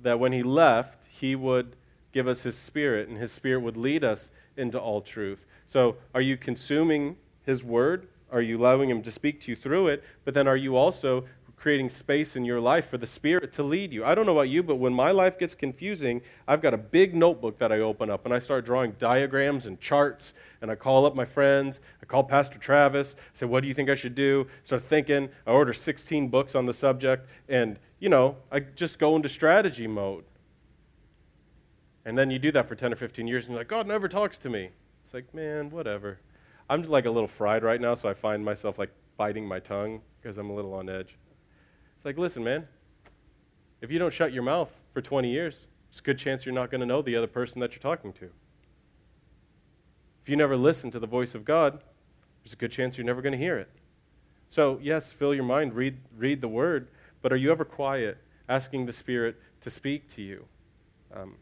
that 0.00 0.20
when 0.20 0.32
he 0.32 0.42
left, 0.42 1.04
he 1.08 1.34
would 1.34 1.76
give 2.16 2.26
us 2.26 2.44
his 2.44 2.56
spirit, 2.56 3.08
and 3.08 3.18
his 3.18 3.30
spirit 3.30 3.60
would 3.60 3.76
lead 3.76 4.02
us 4.02 4.30
into 4.56 4.80
all 4.80 5.02
truth. 5.02 5.44
So, 5.66 5.96
are 6.14 6.22
you 6.22 6.38
consuming 6.38 7.16
his 7.44 7.62
word? 7.62 8.08
Are 8.32 8.40
you 8.40 8.58
allowing 8.58 8.88
him 8.88 9.02
to 9.02 9.10
speak 9.10 9.42
to 9.42 9.50
you 9.50 9.56
through 9.56 9.88
it? 9.88 10.02
But 10.24 10.32
then, 10.32 10.48
are 10.48 10.56
you 10.56 10.78
also 10.78 11.26
creating 11.56 11.88
space 11.90 12.34
in 12.34 12.44
your 12.46 12.60
life 12.60 12.88
for 12.88 12.96
the 12.96 13.06
Spirit 13.06 13.50
to 13.50 13.62
lead 13.62 13.92
you. 13.92 14.04
I 14.04 14.14
don't 14.14 14.26
know 14.26 14.32
about 14.32 14.50
you, 14.50 14.62
but 14.62 14.76
when 14.76 14.92
my 14.94 15.10
life 15.10 15.38
gets 15.38 15.54
confusing, 15.54 16.20
I've 16.46 16.60
got 16.60 16.74
a 16.74 16.78
big 16.78 17.14
notebook 17.14 17.58
that 17.58 17.72
I 17.72 17.80
open 17.80 18.08
up 18.10 18.24
and 18.24 18.32
I 18.32 18.38
start 18.38 18.64
drawing 18.64 18.92
diagrams 18.92 19.66
and 19.66 19.80
charts. 19.80 20.32
And 20.60 20.70
I 20.70 20.74
call 20.74 21.06
up 21.06 21.14
my 21.14 21.24
friends. 21.24 21.80
I 22.02 22.06
call 22.06 22.24
Pastor 22.24 22.58
Travis. 22.58 23.16
I 23.18 23.22
say, 23.32 23.46
What 23.46 23.62
do 23.62 23.68
you 23.68 23.74
think 23.74 23.90
I 23.90 23.94
should 23.94 24.14
do? 24.14 24.46
Start 24.62 24.82
thinking. 24.82 25.28
I 25.46 25.50
order 25.50 25.72
16 25.72 26.28
books 26.28 26.54
on 26.54 26.66
the 26.66 26.74
subject. 26.74 27.28
And, 27.48 27.78
you 27.98 28.10
know, 28.10 28.36
I 28.52 28.60
just 28.60 28.98
go 28.98 29.16
into 29.16 29.28
strategy 29.28 29.86
mode. 29.86 30.24
And 32.06 32.16
then 32.16 32.30
you 32.30 32.38
do 32.38 32.52
that 32.52 32.66
for 32.66 32.76
10 32.76 32.92
or 32.92 32.96
15 32.96 33.26
years 33.26 33.44
and 33.44 33.52
you're 33.52 33.60
like, 33.60 33.68
God 33.68 33.88
never 33.88 34.06
talks 34.06 34.38
to 34.38 34.48
me. 34.48 34.70
It's 35.02 35.12
like, 35.12 35.34
man, 35.34 35.70
whatever. 35.70 36.20
I'm 36.70 36.80
just 36.80 36.90
like 36.90 37.04
a 37.04 37.10
little 37.10 37.26
fried 37.26 37.64
right 37.64 37.80
now, 37.80 37.94
so 37.94 38.08
I 38.08 38.14
find 38.14 38.44
myself 38.44 38.78
like 38.78 38.90
biting 39.16 39.44
my 39.44 39.58
tongue 39.58 40.02
because 40.22 40.38
I'm 40.38 40.48
a 40.48 40.54
little 40.54 40.72
on 40.72 40.88
edge 40.88 41.16
It's 41.96 42.04
like, 42.04 42.16
listen, 42.16 42.44
man, 42.44 42.68
if 43.80 43.90
you 43.90 43.98
don't 43.98 44.14
shut 44.14 44.32
your 44.32 44.44
mouth 44.44 44.72
for 44.92 45.02
20 45.02 45.28
years, 45.30 45.66
there's 45.90 45.98
a 45.98 46.02
good 46.02 46.18
chance 46.18 46.46
you're 46.46 46.54
not 46.54 46.70
going 46.70 46.80
to 46.80 46.86
know 46.86 47.02
the 47.02 47.16
other 47.16 47.26
person 47.26 47.60
that 47.60 47.72
you're 47.72 47.80
talking 47.80 48.12
to. 48.14 48.30
If 50.22 50.28
you 50.28 50.36
never 50.36 50.56
listen 50.56 50.92
to 50.92 51.00
the 51.00 51.08
voice 51.08 51.34
of 51.34 51.44
God, 51.44 51.82
there's 52.44 52.52
a 52.52 52.56
good 52.56 52.70
chance 52.70 52.96
you're 52.96 53.04
never 53.04 53.22
going 53.22 53.32
to 53.32 53.38
hear 53.38 53.58
it. 53.58 53.70
So, 54.48 54.78
yes, 54.80 55.12
fill 55.12 55.34
your 55.34 55.44
mind, 55.44 55.74
read, 55.74 55.98
read 56.16 56.40
the 56.40 56.48
word, 56.48 56.88
but 57.20 57.32
are 57.32 57.36
you 57.36 57.50
ever 57.50 57.64
quiet, 57.64 58.18
asking 58.48 58.86
the 58.86 58.92
Spirit 58.92 59.40
to 59.60 59.70
speak 59.70 60.08
to 60.10 60.22
you? 60.22 60.46
Um, 61.12 61.36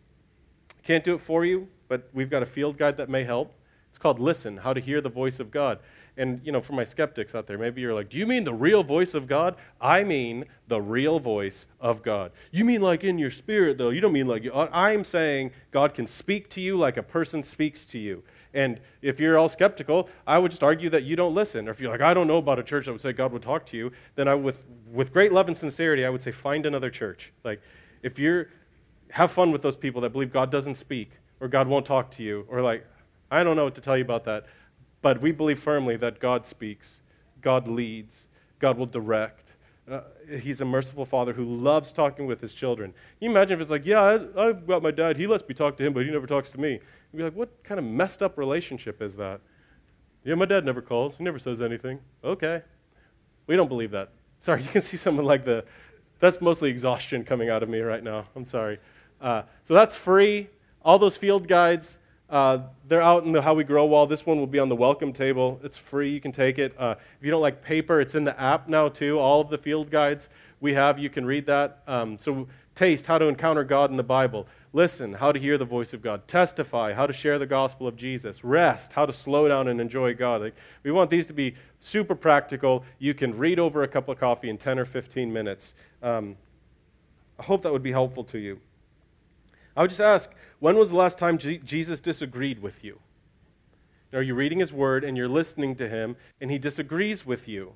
can't 0.85 1.03
do 1.03 1.15
it 1.15 1.21
for 1.21 1.45
you, 1.45 1.69
but 1.89 2.09
we've 2.13 2.31
got 2.31 2.43
a 2.43 2.47
field 2.47 2.79
guide 2.79 2.97
that 2.99 3.09
may 3.09 3.25
help. 3.25 3.55
It's 3.89 3.99
called 3.99 4.19
Listen 4.19 4.59
How 4.59 4.73
to 4.73 4.81
Hear 4.81 5.01
the 5.01 5.09
Voice 5.09 5.39
of 5.41 5.51
God. 5.51 5.79
And, 6.17 6.41
you 6.45 6.53
know, 6.53 6.61
for 6.61 6.75
my 6.75 6.85
skeptics 6.85 7.35
out 7.35 7.47
there, 7.47 7.59
maybe 7.59 7.81
you're 7.81 7.95
like, 7.95 8.09
do 8.09 8.19
you 8.19 8.27
mean 8.27 8.45
the 8.45 8.55
real 8.55 8.83
voice 8.85 9.15
of 9.15 9.27
God? 9.27 9.57
I 9.81 10.05
mean 10.05 10.45
the 10.69 10.81
real 10.81 11.19
voice 11.19 11.67
of 11.81 12.03
God. 12.03 12.31
You 12.53 12.65
mean 12.65 12.83
like 12.83 13.03
in 13.03 13.19
your 13.19 13.31
spirit, 13.31 13.79
though. 13.79 13.91
You 13.91 14.01
don't 14.01 14.13
mean 14.13 14.29
like, 14.29 14.49
I'm 14.55 15.05
saying 15.05 15.53
God 15.71 15.95
can 15.95 16.07
speak 16.07 16.49
to 16.51 16.61
you 16.61 16.77
like 16.77 16.97
a 16.97 17.03
person 17.03 17.43
speaks 17.43 17.85
to 17.87 17.99
you. 17.99 18.23
And 18.53 18.81
if 19.03 19.19
you're 19.19 19.37
all 19.37 19.49
skeptical, 19.49 20.09
I 20.27 20.39
would 20.39 20.53
just 20.53 20.63
argue 20.63 20.89
that 20.91 21.03
you 21.03 21.17
don't 21.17 21.35
listen. 21.35 21.67
Or 21.67 21.73
if 21.73 21.81
you're 21.81 21.91
like, 21.91 22.01
I 22.01 22.15
don't 22.15 22.29
know 22.29 22.39
about 22.39 22.61
a 22.61 22.63
church 22.63 22.87
that 22.87 22.93
would 22.93 23.01
say 23.01 23.13
God 23.13 23.33
would 23.33 23.43
talk 23.43 23.67
to 23.67 23.77
you, 23.77 23.91
then 24.15 24.29
I, 24.29 24.35
with, 24.35 24.63
with 24.93 25.13
great 25.13 25.33
love 25.33 25.49
and 25.49 25.57
sincerity, 25.57 26.05
I 26.05 26.11
would 26.11 26.23
say, 26.23 26.31
find 26.31 26.65
another 26.65 26.91
church. 26.91 27.33
Like, 27.43 27.61
if 28.03 28.19
you're, 28.21 28.49
have 29.13 29.31
fun 29.31 29.53
with 29.53 29.63
those 29.63 29.77
people 29.77 30.01
that 30.03 30.11
believe 30.11 30.33
God 30.33 30.51
doesn't 30.51 30.75
speak 30.75 31.11
or 31.41 31.49
God 31.49 31.69
won't 31.69 31.85
talk 31.85 32.11
to 32.13 32.23
you, 32.23 32.47
or 32.49 32.63
like, 32.63 32.87
I 33.31 33.45
don't 33.45 33.57
know 33.57 33.65
what 33.65 33.75
to 33.75 33.81
tell 33.81 33.97
you 33.97 34.05
about 34.05 34.25
that. 34.25 34.47
But 35.03 35.21
we 35.21 35.33
believe 35.33 35.59
firmly 35.59 35.97
that 35.99 36.19
God 36.19 36.47
speaks, 36.47 37.03
God 37.43 37.69
leads, 37.69 38.29
God 38.59 38.79
will 38.79 38.87
direct. 38.87 39.53
Uh, 39.91 40.01
he's 40.41 40.63
a 40.63 40.65
merciful 40.65 41.05
father 41.05 41.35
who 41.35 41.45
loves 41.45 41.93
talking 41.93 42.27
with 42.27 42.41
his 42.41 42.55
children. 42.55 42.93
Can 42.93 43.27
you 43.27 43.31
imagine 43.31 43.57
if 43.57 43.61
it's 43.61 43.71
like, 43.71 43.85
yeah, 43.85 44.19
I, 44.35 44.47
have 44.47 44.67
got 44.67 44.83
my 44.83 44.91
dad, 44.91 45.19
he 45.19 45.27
lets 45.27 45.47
me 45.47 45.55
talk 45.55 45.77
to 45.77 45.85
him, 45.85 45.93
but 45.93 46.07
he 46.07 46.11
never 46.11 46.27
talks 46.27 46.51
to 46.53 46.59
me. 46.59 46.81
You'd 47.13 47.19
be 47.19 47.23
like, 47.25 47.37
what 47.37 47.63
kind 47.63 47.79
of 47.79 47.85
messed 47.85 48.23
up 48.23 48.39
relationship 48.39 49.03
is 49.03 49.17
that? 49.17 49.43
Yeah, 50.25 50.37
my 50.37 50.47
dad 50.47 50.65
never 50.65 50.81
calls, 50.81 51.19
he 51.19 51.25
never 51.25 51.39
says 51.39 51.61
anything. 51.61 52.01
Okay. 52.25 52.63
We 53.47 53.57
don't 53.57 53.69
believe 53.69 53.91
that. 53.91 54.13
Sorry, 54.41 54.63
you 54.63 54.71
can 54.71 54.81
see 54.81 54.97
someone 54.97 55.27
like 55.27 55.45
the, 55.45 55.67
that's 56.21 56.41
mostly 56.41 56.71
exhaustion 56.71 57.25
coming 57.25 57.49
out 57.51 57.63
of 57.63 57.69
me 57.69 57.81
right 57.81 58.03
now. 58.03 58.27
I'm 58.35 58.45
sorry. 58.45 58.79
Uh, 59.21 59.43
so 59.63 59.75
that's 59.75 59.95
free. 59.95 60.49
All 60.85 60.99
those 60.99 61.17
field 61.17 61.49
guides, 61.49 61.99
Uh, 62.31 62.59
they're 62.89 63.03
out 63.03 63.25
in 63.25 63.33
the 63.33 63.43
How 63.43 63.55
We 63.55 63.65
Grow 63.65 63.85
wall. 63.85 64.07
This 64.07 64.25
one 64.25 64.39
will 64.39 64.47
be 64.47 64.59
on 64.59 64.71
the 64.71 64.75
welcome 64.75 65.13
table. 65.13 65.61
It's 65.63 65.77
free. 65.77 66.11
You 66.11 66.21
can 66.21 66.33
take 66.33 66.59
it. 66.59 66.75
Uh, 66.79 66.95
if 67.19 67.25
you 67.25 67.31
don't 67.31 67.43
like 67.43 67.63
paper, 67.63 68.01
it's 68.01 68.15
in 68.15 68.25
the 68.25 68.41
app 68.41 68.67
now, 68.67 68.89
too. 68.89 69.19
All 69.21 69.43
of 69.43 69.51
the 69.51 69.59
field 69.59 69.91
guides 69.91 70.31
we 70.59 70.73
have, 70.73 70.99
you 70.99 71.11
can 71.11 71.27
read 71.27 71.45
that. 71.47 71.83
Um, 71.87 72.17
so, 72.17 72.49
taste 72.75 73.07
how 73.07 73.19
to 73.19 73.27
encounter 73.27 73.63
God 73.63 73.91
in 73.91 73.97
the 73.99 74.03
Bible. 74.03 74.49
Listen, 74.73 75.13
how 75.13 75.31
to 75.31 75.39
hear 75.39 75.57
the 75.59 75.67
voice 75.67 75.93
of 75.93 76.03
God. 76.03 76.27
Testify, 76.27 76.95
how 76.95 77.07
to 77.07 77.13
share 77.13 77.39
the 77.39 77.47
gospel 77.47 77.87
of 77.87 77.95
Jesus. 77.95 78.43
Rest, 78.43 78.95
how 78.95 79.07
to 79.07 79.13
slow 79.13 79.47
down 79.47 79.69
and 79.69 79.81
enjoy 79.81 80.15
God. 80.15 80.41
Like, 80.41 80.55
we 80.83 80.91
want 80.91 81.11
these 81.11 81.27
to 81.27 81.35
be 81.35 81.55
super 81.79 82.17
practical. 82.17 82.85
You 82.99 83.15
can 83.15 83.37
read 83.37 83.61
over 83.61 83.83
a 83.83 83.89
cup 83.89 84.09
of 84.09 84.19
coffee 84.19 84.49
in 84.49 84.57
10 84.59 84.79
or 84.79 84.87
15 84.87 85.33
minutes. 85.33 85.75
Um, 86.05 86.37
I 87.39 87.43
hope 87.43 87.63
that 87.63 87.73
would 87.73 87.83
be 87.83 87.91
helpful 87.93 88.23
to 88.25 88.39
you. 88.39 88.61
I 89.77 89.81
would 89.81 89.91
just 89.91 90.01
ask 90.01 90.31
when 90.61 90.77
was 90.77 90.91
the 90.91 90.97
last 90.97 91.19
time 91.19 91.39
G- 91.39 91.59
Jesus 91.59 91.99
disagreed 91.99 92.63
with 92.63 92.85
you? 92.85 93.01
Are 94.13 94.23
you 94.23 94.37
reading 94.37 94.61
his 94.61 94.73
word 94.73 95.03
and 95.03 95.17
you're 95.17 95.27
listening 95.27 95.75
to 95.77 95.89
him 95.89 96.17
and 96.41 96.51
he 96.51 96.59
disagrees 96.59 97.27
with 97.27 97.49
you? 97.49 97.73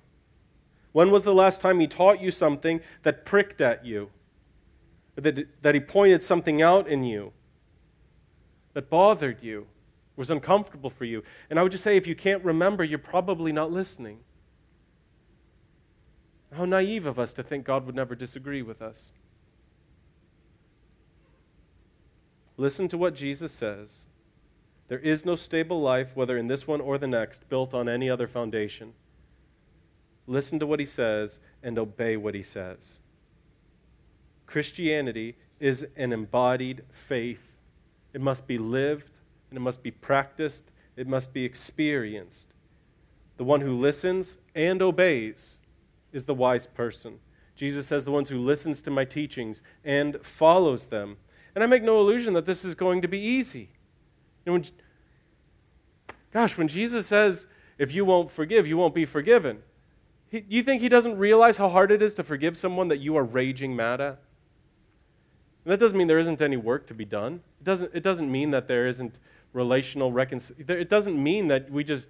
When 0.92 1.10
was 1.10 1.24
the 1.24 1.34
last 1.34 1.60
time 1.60 1.80
he 1.80 1.88
taught 1.88 2.20
you 2.20 2.30
something 2.30 2.80
that 3.02 3.24
pricked 3.24 3.60
at 3.60 3.84
you? 3.84 4.10
that, 5.22 5.62
that 5.62 5.74
he 5.74 5.80
pointed 5.80 6.22
something 6.22 6.62
out 6.62 6.86
in 6.86 7.04
you 7.04 7.32
that 8.74 8.88
bothered 8.88 9.42
you, 9.42 9.66
was 10.16 10.30
uncomfortable 10.30 10.90
for 10.90 11.04
you. 11.04 11.22
And 11.48 11.58
I 11.58 11.62
would 11.62 11.72
just 11.72 11.84
say 11.84 11.96
if 11.96 12.06
you 12.06 12.14
can't 12.14 12.44
remember, 12.44 12.84
you're 12.84 12.98
probably 12.98 13.52
not 13.52 13.72
listening. 13.72 14.20
How 16.52 16.64
naive 16.64 17.06
of 17.06 17.18
us 17.18 17.32
to 17.34 17.42
think 17.42 17.64
God 17.64 17.84
would 17.87 17.94
never 17.94 18.14
disagree 18.14 18.62
with 18.62 18.80
us. 18.80 19.12
Listen 22.56 22.88
to 22.88 22.98
what 22.98 23.14
Jesus 23.14 23.52
says. 23.52 24.06
There 24.88 24.98
is 24.98 25.24
no 25.24 25.37
stable 25.37 25.80
life, 25.80 26.16
whether 26.16 26.37
in 26.37 26.48
this 26.48 26.66
one 26.66 26.80
or 26.80 26.98
the 26.98 27.06
next, 27.06 27.48
built 27.48 27.74
on 27.74 27.88
any 27.88 28.08
other 28.08 28.26
foundation. 28.26 28.94
Listen 30.26 30.58
to 30.58 30.66
what 30.66 30.80
he 30.80 30.87
says 30.87 31.38
and 31.62 31.78
obey 31.78 32.16
what 32.16 32.34
he 32.34 32.42
says. 32.42 32.98
Christianity 34.46 35.37
is 35.61 35.87
an 35.96 36.12
embodied 36.12 36.82
faith. 36.90 37.56
It 38.12 38.20
must 38.20 38.46
be 38.46 38.56
lived, 38.58 39.18
and 39.50 39.58
it 39.58 39.61
must 39.61 39.82
be 39.82 39.90
practiced, 39.90 40.72
it 40.96 41.06
must 41.06 41.32
be 41.32 41.44
experienced. 41.44 42.48
The 43.37 43.44
one 43.44 43.61
who 43.61 43.78
listens 43.78 44.38
and 44.54 44.82
obeys 44.82 45.58
is 46.12 46.25
the 46.25 46.35
wise 46.35 46.66
person. 46.66 47.21
Jesus 47.55 47.87
says, 47.87 48.05
The 48.05 48.12
one 48.12 48.25
who 48.25 48.38
listens 48.38 48.81
to 48.83 48.90
my 48.90 49.05
teachings 49.05 49.62
and 49.85 50.21
follows 50.23 50.87
them. 50.87 51.16
And 51.55 51.64
I 51.64 51.66
make 51.66 51.83
no 51.83 51.99
illusion 51.99 52.35
that 52.35 52.47
this 52.47 52.64
is 52.64 52.75
going 52.75 53.03
to 53.03 53.09
be 53.09 53.18
easy. 53.18 53.71
You 54.44 54.47
know, 54.47 54.53
when, 54.53 54.64
gosh, 56.33 56.57
when 56.57 56.68
Jesus 56.68 57.07
says, 57.07 57.47
If 57.79 57.92
you 57.92 58.05
won't 58.05 58.31
forgive, 58.31 58.66
you 58.66 58.77
won't 58.77 58.94
be 58.94 59.05
forgiven, 59.05 59.62
he, 60.31 60.44
you 60.49 60.62
think 60.62 60.83
he 60.83 60.88
doesn't 60.88 61.18
realize 61.18 61.57
how 61.57 61.68
hard 61.68 61.90
it 61.90 62.03
is 62.03 62.14
to 62.14 62.23
forgive 62.23 62.57
someone 62.57 62.88
that 62.88 62.99
you 62.99 63.16
are 63.16 63.25
raging 63.25 63.75
mad 63.75 64.01
at? 64.01 64.21
And 65.64 65.73
that 65.73 65.81
doesn't 65.81 65.99
mean 65.99 66.07
there 66.07 66.18
isn't 66.18 66.40
any 66.40 66.57
work 66.57 66.87
to 66.87 66.94
be 66.94 67.05
done. 67.05 67.42
It 67.61 67.64
doesn't, 67.64 67.94
it 67.94 68.03
doesn't 68.03 68.31
mean 68.31 68.53
that 68.53 68.68
there 68.68 68.87
isn't 68.87 69.18
relational 69.53 70.12
reconciliation. 70.12 70.79
It 70.79 70.88
doesn't 70.88 71.23
mean 71.23 71.49
that 71.49 71.71
we 71.71 71.85
just 71.85 72.09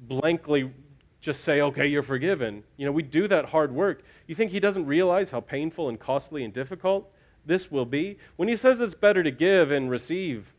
blankly 0.00 0.72
just 1.20 1.42
say, 1.42 1.60
okay, 1.60 1.86
you're 1.86 2.02
forgiven. 2.02 2.64
You 2.76 2.86
know, 2.86 2.92
we 2.92 3.02
do 3.02 3.26
that 3.28 3.46
hard 3.46 3.72
work. 3.72 4.02
You 4.26 4.34
think 4.34 4.52
he 4.52 4.60
doesn't 4.60 4.86
realize 4.86 5.30
how 5.30 5.40
painful 5.40 5.88
and 5.88 5.98
costly 5.98 6.44
and 6.44 6.52
difficult 6.52 7.12
this 7.44 7.70
will 7.70 7.86
be? 7.86 8.18
When 8.36 8.48
he 8.48 8.56
says 8.56 8.80
it's 8.80 8.94
better 8.94 9.22
to 9.22 9.30
give 9.30 9.70
and 9.70 9.90
receive, 9.90 10.54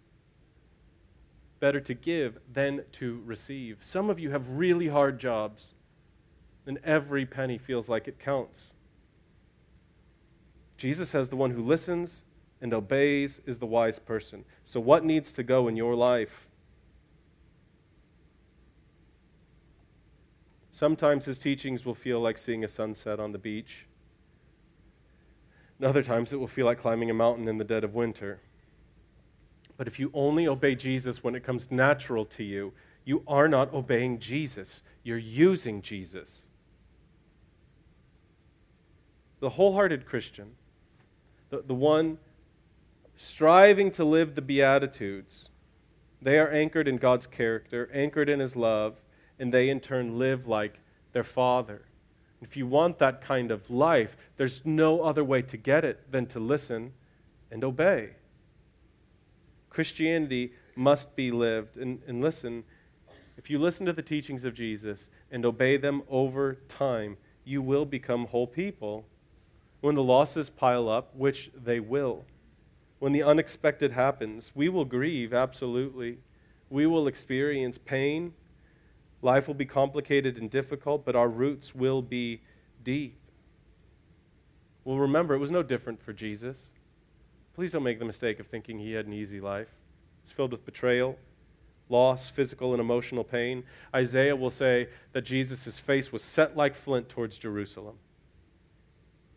better 1.59 1.79
to 1.79 1.93
give 1.93 2.39
than 2.51 2.83
to 2.93 3.21
receive. 3.25 3.77
Some 3.81 4.09
of 4.09 4.19
you 4.19 4.31
have 4.31 4.49
really 4.49 4.87
hard 4.87 5.19
jobs, 5.19 5.73
and 6.65 6.79
every 6.83 7.25
penny 7.25 7.57
feels 7.57 7.87
like 7.87 8.07
it 8.07 8.19
counts. 8.19 8.71
Jesus 10.77 11.09
says 11.09 11.29
the 11.29 11.35
one 11.35 11.51
who 11.51 11.61
listens 11.61 12.23
and 12.61 12.73
obeys 12.73 13.41
is 13.45 13.59
the 13.59 13.65
wise 13.65 13.99
person. 13.99 14.45
So, 14.63 14.79
what 14.79 15.05
needs 15.05 15.31
to 15.33 15.43
go 15.43 15.67
in 15.67 15.75
your 15.75 15.95
life? 15.95 16.48
Sometimes 20.79 21.25
his 21.25 21.39
teachings 21.39 21.83
will 21.83 21.93
feel 21.93 22.21
like 22.21 22.37
seeing 22.37 22.63
a 22.63 22.67
sunset 22.69 23.19
on 23.19 23.33
the 23.33 23.37
beach. 23.37 23.85
And 25.77 25.85
other 25.85 26.01
times 26.01 26.31
it 26.31 26.37
will 26.37 26.47
feel 26.47 26.65
like 26.65 26.79
climbing 26.79 27.09
a 27.09 27.13
mountain 27.13 27.49
in 27.49 27.57
the 27.57 27.65
dead 27.65 27.83
of 27.83 27.95
winter. 27.95 28.39
But 29.75 29.87
if 29.87 29.99
you 29.99 30.09
only 30.13 30.47
obey 30.47 30.75
Jesus 30.75 31.21
when 31.21 31.35
it 31.35 31.43
comes 31.43 31.69
natural 31.69 32.23
to 32.27 32.45
you, 32.45 32.71
you 33.03 33.23
are 33.27 33.49
not 33.49 33.73
obeying 33.73 34.19
Jesus. 34.19 34.81
You're 35.03 35.17
using 35.17 35.81
Jesus. 35.81 36.43
The 39.41 39.49
wholehearted 39.49 40.05
Christian, 40.05 40.55
the, 41.49 41.61
the 41.61 41.75
one 41.75 42.19
striving 43.17 43.91
to 43.91 44.05
live 44.05 44.35
the 44.35 44.41
Beatitudes. 44.41 45.49
They 46.21 46.39
are 46.39 46.49
anchored 46.49 46.87
in 46.87 46.95
God's 46.95 47.27
character, 47.27 47.89
anchored 47.93 48.29
in 48.29 48.39
His 48.39 48.55
love, 48.55 49.01
and 49.39 49.51
they 49.51 49.69
in 49.69 49.79
turn 49.79 50.19
live 50.19 50.47
like 50.47 50.79
their 51.13 51.23
Father. 51.23 51.83
If 52.41 52.55
you 52.55 52.67
want 52.67 52.99
that 52.99 53.21
kind 53.21 53.51
of 53.51 53.69
life, 53.69 54.15
there's 54.37 54.65
no 54.65 55.01
other 55.01 55.23
way 55.23 55.41
to 55.41 55.57
get 55.57 55.83
it 55.83 56.11
than 56.11 56.25
to 56.27 56.39
listen 56.39 56.93
and 57.51 57.63
obey. 57.63 58.11
Christianity 59.69 60.53
must 60.75 61.15
be 61.15 61.31
lived. 61.31 61.77
And, 61.77 62.01
and 62.07 62.21
listen, 62.21 62.63
if 63.37 63.49
you 63.49 63.59
listen 63.59 63.85
to 63.85 63.93
the 63.93 64.01
teachings 64.01 64.45
of 64.45 64.53
Jesus 64.53 65.09
and 65.31 65.45
obey 65.45 65.77
them 65.77 66.03
over 66.09 66.55
time, 66.67 67.17
you 67.43 67.61
will 67.61 67.85
become 67.85 68.27
whole 68.27 68.47
people. 68.47 69.05
When 69.81 69.95
the 69.95 70.03
losses 70.03 70.49
pile 70.49 70.89
up, 70.89 71.15
which 71.15 71.51
they 71.55 71.79
will, 71.79 72.25
when 72.99 73.13
the 73.13 73.23
unexpected 73.23 73.93
happens. 73.93 74.51
We 74.53 74.69
will 74.69 74.85
grieve, 74.85 75.33
absolutely. 75.33 76.19
We 76.69 76.85
will 76.85 77.07
experience 77.07 77.77
pain. 77.77 78.33
Life 79.21 79.47
will 79.47 79.55
be 79.55 79.65
complicated 79.65 80.37
and 80.37 80.49
difficult, 80.49 81.05
but 81.05 81.15
our 81.15 81.29
roots 81.29 81.75
will 81.75 82.01
be 82.01 82.41
deep. 82.83 83.17
Well, 84.83 84.97
remember, 84.97 85.35
it 85.35 85.39
was 85.39 85.51
no 85.51 85.61
different 85.61 86.01
for 86.01 86.13
Jesus. 86.13 86.69
Please 87.53 87.73
don't 87.73 87.83
make 87.83 87.99
the 87.99 88.05
mistake 88.05 88.39
of 88.39 88.47
thinking 88.47 88.79
he 88.79 88.93
had 88.93 89.05
an 89.05 89.13
easy 89.13 89.41
life. 89.41 89.75
It's 90.21 90.31
filled 90.31 90.51
with 90.51 90.65
betrayal, 90.65 91.17
loss, 91.89 92.29
physical 92.29 92.71
and 92.71 92.79
emotional 92.79 93.23
pain. 93.23 93.63
Isaiah 93.93 94.35
will 94.35 94.49
say 94.49 94.87
that 95.11 95.21
Jesus' 95.23 95.79
face 95.79 96.11
was 96.11 96.23
set 96.23 96.55
like 96.55 96.75
flint 96.75 97.09
towards 97.09 97.37
Jerusalem. 97.37 97.97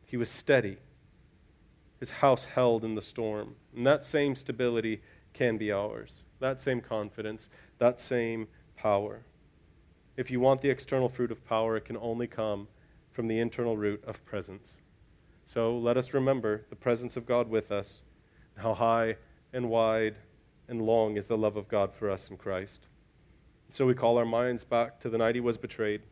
He 0.06 0.16
was 0.16 0.30
steady 0.30 0.78
his 2.02 2.10
house 2.10 2.46
held 2.46 2.84
in 2.84 2.96
the 2.96 3.00
storm. 3.00 3.54
And 3.76 3.86
that 3.86 4.04
same 4.04 4.34
stability 4.34 5.02
can 5.32 5.56
be 5.56 5.70
ours. 5.70 6.24
That 6.40 6.60
same 6.60 6.80
confidence, 6.80 7.48
that 7.78 8.00
same 8.00 8.48
power. 8.74 9.22
If 10.16 10.30
you 10.30 10.40
want 10.40 10.60
the 10.60 10.70
external 10.70 11.08
fruit 11.08 11.30
of 11.30 11.46
power, 11.46 11.76
it 11.76 11.86
can 11.86 11.96
only 11.96 12.26
come 12.26 12.68
from 13.10 13.28
the 13.28 13.38
internal 13.38 13.76
root 13.76 14.02
of 14.06 14.24
presence. 14.24 14.78
So 15.46 15.76
let 15.76 15.96
us 15.96 16.14
remember 16.14 16.64
the 16.68 16.76
presence 16.76 17.16
of 17.16 17.26
God 17.26 17.48
with 17.48 17.72
us, 17.72 18.02
how 18.58 18.74
high 18.74 19.16
and 19.52 19.70
wide 19.70 20.16
and 20.68 20.82
long 20.82 21.16
is 21.16 21.28
the 21.28 21.38
love 21.38 21.56
of 21.56 21.68
God 21.68 21.92
for 21.94 22.10
us 22.10 22.30
in 22.30 22.36
Christ. 22.36 22.88
So 23.70 23.86
we 23.86 23.94
call 23.94 24.18
our 24.18 24.26
minds 24.26 24.64
back 24.64 25.00
to 25.00 25.08
the 25.08 25.18
night 25.18 25.34
he 25.34 25.40
was 25.40 25.56
betrayed, 25.56 26.02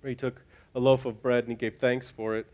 where 0.00 0.10
he 0.10 0.16
took 0.16 0.42
a 0.74 0.80
loaf 0.80 1.04
of 1.04 1.22
bread 1.22 1.44
and 1.44 1.52
he 1.52 1.56
gave 1.56 1.76
thanks 1.76 2.10
for 2.10 2.36
it, 2.36 2.46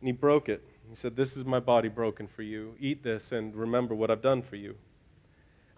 and 0.00 0.08
he 0.08 0.12
broke 0.12 0.48
it. 0.48 0.62
He 0.88 0.94
said, 0.94 1.16
This 1.16 1.36
is 1.36 1.44
my 1.44 1.60
body 1.60 1.88
broken 1.88 2.26
for 2.26 2.42
you. 2.42 2.74
Eat 2.78 3.02
this 3.02 3.32
and 3.32 3.54
remember 3.54 3.94
what 3.94 4.10
I've 4.10 4.22
done 4.22 4.42
for 4.42 4.56
you. 4.56 4.76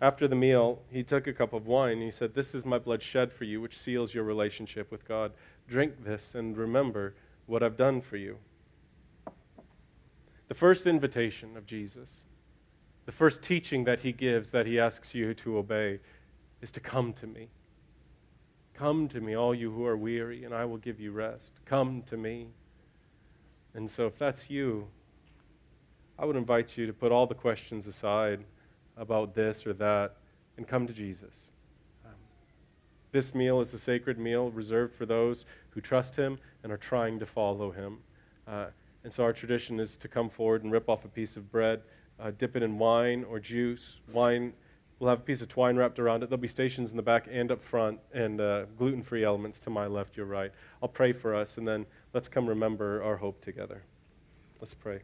After 0.03 0.27
the 0.27 0.35
meal, 0.35 0.83
he 0.91 1.05
took 1.05 1.29
a 1.29 1.33
cup 1.33 1.53
of 1.53 1.69
wine 1.69 2.01
he 2.01 2.11
said, 2.11 2.35
This 2.35 2.57
is 2.57 2.67
my 2.67 2.81
blood 2.81 3.05
shed 3.05 3.33
for 3.33 3.45
you, 3.45 3.61
which 3.61 3.79
seals 3.79 4.15
your 4.15 4.25
relationship 4.25 4.91
with 4.91 5.07
God. 5.07 5.31
Drink 5.69 6.03
this 6.03 6.35
and 6.35 6.57
remember 6.57 7.15
what 7.47 7.63
I've 7.63 7.77
done 7.77 8.01
for 8.01 8.17
you. 8.17 8.39
The 10.49 10.55
first 10.55 10.89
invitation 10.89 11.57
of 11.57 11.67
Jesus, 11.67 12.27
the 13.07 13.13
first 13.13 13.43
teaching 13.43 13.85
that 13.85 14.01
he 14.01 14.11
gives 14.11 14.51
that 14.51 14.67
he 14.67 14.77
asks 14.77 15.15
you 15.15 15.35
to 15.35 15.57
obey, 15.57 16.01
is 16.61 16.73
to 16.73 16.81
come 16.81 17.13
to 17.13 17.29
me. 17.29 17.51
Come 18.75 19.07
to 19.07 19.21
me, 19.21 19.37
all 19.37 19.55
you 19.55 19.71
who 19.71 19.87
are 19.87 19.97
weary, 19.97 20.43
and 20.43 20.53
I 20.53 20.65
will 20.65 20.79
give 20.79 20.99
you 20.99 21.13
rest. 21.13 21.61
Come 21.65 22.03
to 22.07 22.17
me. 22.17 22.49
And 23.73 23.89
so, 23.89 24.07
if 24.07 24.19
that's 24.19 24.51
you, 24.51 24.89
I 26.19 26.25
would 26.25 26.37
invite 26.37 26.77
you 26.77 26.89
to 26.89 26.93
put 26.93 27.13
all 27.13 27.29
the 27.29 27.37
questions 27.37 27.87
aside 27.87 28.45
about 28.97 29.35
this 29.35 29.67
or 29.67 29.73
that 29.75 30.17
and 30.57 30.67
come 30.67 30.87
to 30.87 30.93
Jesus. 30.93 31.49
Um, 32.05 32.13
this 33.11 33.35
meal 33.35 33.61
is 33.61 33.73
a 33.75 33.79
sacred 33.79 34.19
meal 34.19 34.51
reserved 34.51 34.95
for 34.95 35.07
those 35.07 35.45
who 35.71 35.81
trust 35.81 36.17
Him 36.17 36.39
and 36.63 36.73
are 36.73 36.77
trying 36.77 37.19
to 37.19 37.27
follow 37.27 37.71
Him. 37.71 37.99
Uh, 38.47 38.67
and 39.05 39.13
so 39.13 39.25
our 39.25 39.33
tradition 39.33 39.81
is 39.81 39.97
to 39.97 40.09
come 40.09 40.29
forward 40.29 40.63
and 40.63 40.73
rip 40.73 40.89
off 40.89 41.05
a 41.05 41.09
piece 41.09 41.37
of 41.37 41.51
bread, 41.51 41.83
uh, 42.21 42.31
dip 42.37 42.57
it 42.57 42.63
in 42.63 42.79
wine 42.79 43.25
or 43.25 43.41
juice. 43.41 44.01
Wine 44.13 44.53
We'll 45.03 45.11
have 45.11 45.19
a 45.19 45.23
piece 45.23 45.43
of 45.43 45.49
twine 45.49 45.75
wrapped 45.75 45.99
around 45.99 46.23
it. 46.23 46.31
There'll 46.31 46.41
be 46.41 46.47
stations 46.47 46.93
in 46.93 46.97
the 46.97 47.03
back 47.03 47.27
and 47.29 47.51
up 47.51 47.61
front, 47.61 47.99
and 48.15 48.41
uh, 48.41 48.67
gluten 48.79 49.03
free 49.03 49.25
elements 49.25 49.59
to 49.61 49.69
my 49.71 49.89
left, 49.89 50.17
your 50.17 50.27
right. 50.27 50.53
I'll 50.81 50.89
pray 50.89 51.13
for 51.13 51.35
us, 51.35 51.59
and 51.59 51.67
then 51.67 51.87
let's 52.15 52.29
come 52.29 52.49
remember 52.49 53.03
our 53.03 53.17
hope 53.17 53.41
together. 53.41 53.83
Let's 54.61 54.75
pray. 54.75 55.01